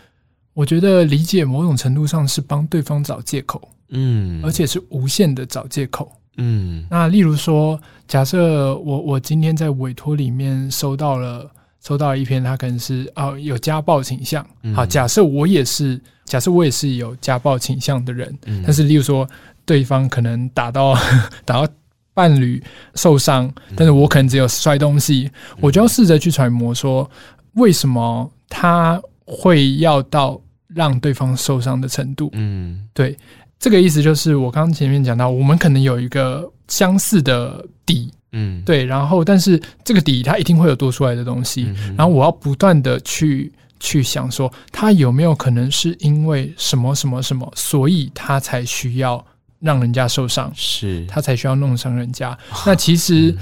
[0.52, 6.86] 我觉得理解某种程度上是帮对方找借口，嗯，而且是无限的找借口，嗯。
[6.88, 11.50] 那例如说，假设我我今天在委托里面收到了
[11.82, 19.28] 收到了一篇，他可能是哦有家暴倾向，好，假设我也是假设我也是有家暴倾向的人，嗯、但是例如说
[19.66, 20.94] 对方可能打到
[21.44, 21.72] 打到。
[22.14, 22.62] 伴侣
[22.94, 27.10] 受伤，但是我可能只有摔东西，嗯、我就要试着去揣摩说，
[27.54, 32.30] 为什么他会要到让对方受伤的程度？
[32.34, 33.18] 嗯，对，
[33.58, 49.24] 这个意思就是我刚刚前面讲到，我们可能有一个相似的底，嗯，对，然后但是这个底它一定会有多出来的东西，嗯、然后我要不断的去去想说，他有没有可能是因为什么什么什么，所以他才需要。
[49.64, 52.36] 让人家受伤，是他才需要弄伤人家。
[52.66, 53.34] 那其实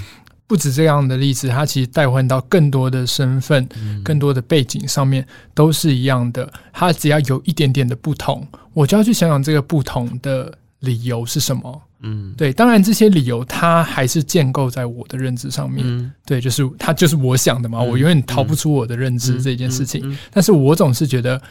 [0.46, 3.68] 不止这样的例子，他其实代换到更多的身份、
[4.04, 6.50] 更多的背景上面都是一样的。
[6.72, 11.82] 他只要有一点点的不同，我就要去想想这个不同的理由是什么。
[12.02, 16.12] 嗯，对，当然这些理由他还是建构在我的认知上面。
[16.24, 20.16] 对，就是他就是我想的嘛，我永远逃不出我的认知这件事情。
[20.30, 21.42] 但是我总是觉得，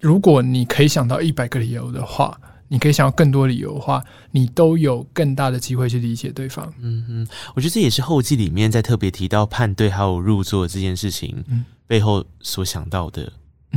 [0.00, 2.38] 如果你可以想到一百个理由的话。
[2.72, 6.72] 你可以想要更多理由的话，你都有更大的机会去理解对方。
[6.80, 11.44] 嗯嗯，我觉得这也是后记里面在特别提到判对还有入座这件事情
[11.86, 13.30] 背后所想到的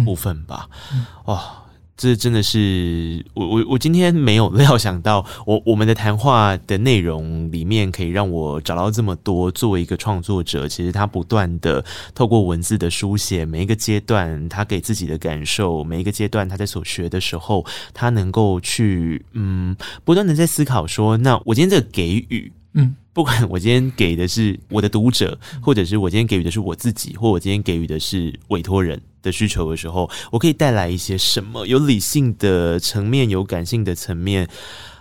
[0.05, 0.69] 部分吧。
[0.71, 0.99] 哇、嗯。
[0.99, 1.64] 嗯哦
[1.97, 9.49] 这真的是我我我今天没有料想到我，我我们的谈话的内容里面可以让我找到这么多。
[9.51, 11.83] 作为一个创作者，其实他不断的
[12.13, 22.95] 透过文字的书写，每一个阶段他给自己的感受，每一个阶段他在所学的时候，他能够去嗯，不断的在思考说，那我今天这个给予，嗯。
[23.13, 31.65] 不管我今天给的是我的读者，或者是我今天给予的是我自己，或我今天给予的是委托人的需求的时候，我可以带来一些什么？
[31.65, 34.47] 有理性的层面，有感性的层面，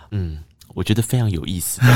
[0.09, 0.39] 嗯，
[0.75, 1.81] 我觉得非常有意思。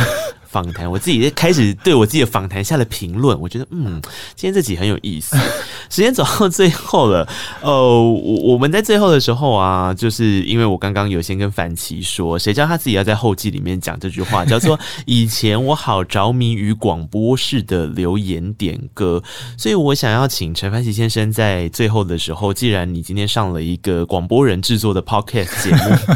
[0.49, 3.39] 访谈，我自己开始对我自己的访谈下了评论。
[3.39, 4.01] 我觉得，嗯，
[4.35, 5.37] 今天这集很有意思。
[5.91, 7.27] 时间走到最后了，
[7.61, 19.21] 呃，我我们在最后的时候啊，就是因为我刚刚有先跟凡奇说，谁叫他自己要在后记里面讲这句话，叫做 “以前我好着迷于广播式的留言点歌”，
[19.55, 26.15] 所以我想要请陈凡奇先生在最后的时候，既然你今天上了一个广播人制作的 Podcast 节目。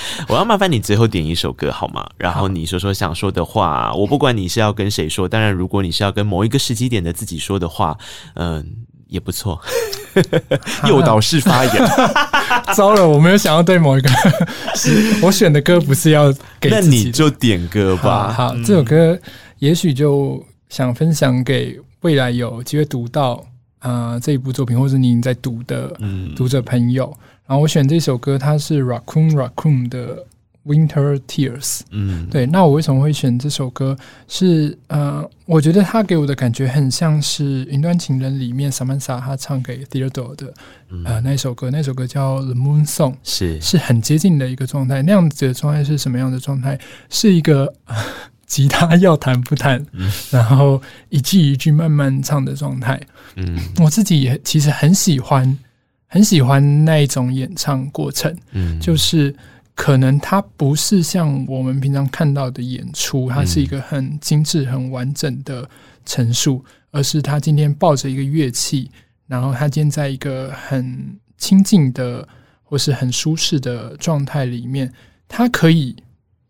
[0.28, 2.06] 我要麻烦你最后点一首歌好吗？
[2.16, 3.92] 然后你说说想说的话。
[3.94, 7.96] 我不管你是要跟谁说，当然如果你是要跟某一个时机点的自己说的话，
[8.34, 8.64] 嗯、呃，
[9.08, 9.60] 也不错。
[10.86, 11.74] 诱导式发言，
[12.76, 14.10] 糟了，我没有想要对某一个，
[15.22, 18.30] 我选的歌不是要给，那你就点歌吧。
[18.30, 19.18] 好，好，这首歌
[19.58, 23.42] 也许就想分享给未来有机会读到
[23.82, 25.96] 呃这一部作品，或者你已经在读的
[26.34, 27.04] 读者朋友。
[27.04, 30.26] 嗯、然后我选这首歌，它是 Raccoon Raccoon 的。
[30.64, 33.96] Winter Tears，嗯，对，那我为什么会选这首歌？
[34.28, 40.54] 是呃，我觉得他给我的感觉很像是《云端情人》里面 Samantha 他唱给 Theodore 的
[41.04, 45.02] 呃那首歌，那首歌叫《The Moon Song》，是是很接近的一个状态。
[45.02, 46.78] 那样子的状态是什么样的状态？
[47.10, 47.74] 是一个
[48.46, 53.00] 吉他要弹不弹，嗯、然后一句一句慢慢唱的状态。
[53.36, 55.58] 嗯，我自己也其实很喜欢，
[56.06, 58.36] 很喜欢那一种演唱过程。
[58.52, 59.34] 嗯，就是。
[59.74, 65.66] 可能它不是像我们平常看到的演出，它是一个很精致、很完整的
[66.04, 68.90] 陈述，而是他今天抱着一个乐器，
[69.26, 72.28] 然后他今天在一个很亲近的
[72.62, 74.92] 或是很舒适的状态里面，
[75.26, 75.96] 他可以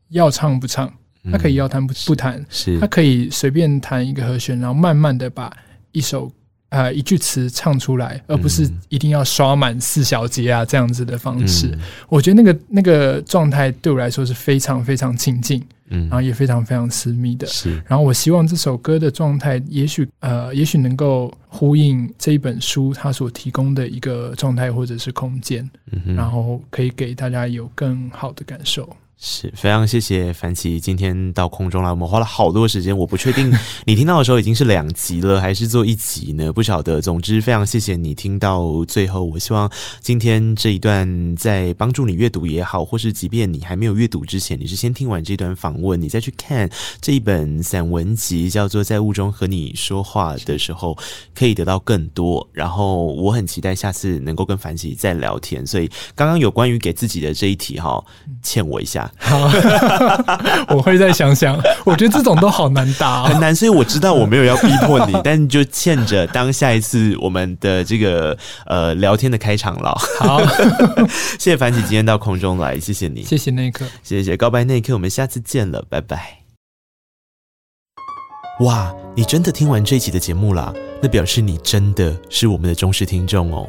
[0.09, 0.93] 要唱不唱，
[1.31, 5.51] 他可以要弹不不弹，是他可以随便弹一个和弦，然后慢慢的把
[5.93, 6.31] 一首。
[6.73, 11.67] 呃，一句词唱出来，而不是一定要刷满四小节啊这样子的方式。
[11.67, 17.47] 嗯、我觉得那个那个状态对我来说是非常非常亲近，嗯，然后也非常非常私密的。
[17.47, 28.89] 是，然后我希望这首歌的状态，也许呃，也许能够呼应这一本书它所提供的一个状态或者是空间，嗯，然后可以给大家有更好的感受。
[29.25, 33.57] 是非常谢谢凡奇今天到空中来，我们花了好多时间，我不确定
[33.87, 36.53] 你听到的时候已经是两集了，还是做一集呢？
[36.53, 37.01] 不晓得。
[37.01, 39.23] 总之，非常谢谢你听到最后。
[39.23, 39.71] 我希望
[40.01, 46.69] 今天这一段在帮助你阅读也好，或是即便你还没有阅读之前，你是先听完这段访问，你再去看
[47.01, 50.99] 这一本散文集，叫做《在雾中和你说话》的时候，
[51.33, 52.45] 可以得到更多。
[52.53, 55.65] 然后我很期待下次能够跟凡奇再聊天。
[55.65, 58.05] 所以刚刚有关于给自己的这一题哈，
[58.43, 59.09] 欠我一下。
[59.19, 59.51] 好，
[60.75, 61.57] 我会再想想。
[61.85, 63.55] 我觉得这种都好难答，很难。
[63.55, 68.37] 所以我知道我没有要逼迫你， 但就欠着当下一次我们的这个
[68.67, 69.95] 呃聊天的开场了。
[70.19, 70.41] 好，
[71.39, 76.39] 谢谢凡姐今天到空中来，谢谢你，谢谢那一刻，谢谢告白那一刻，我们下次见了，拜拜。
[78.61, 80.73] 哇，你真的听完这一集的节目啦？
[81.01, 83.69] 那表示你真的是我们的忠实听众哦。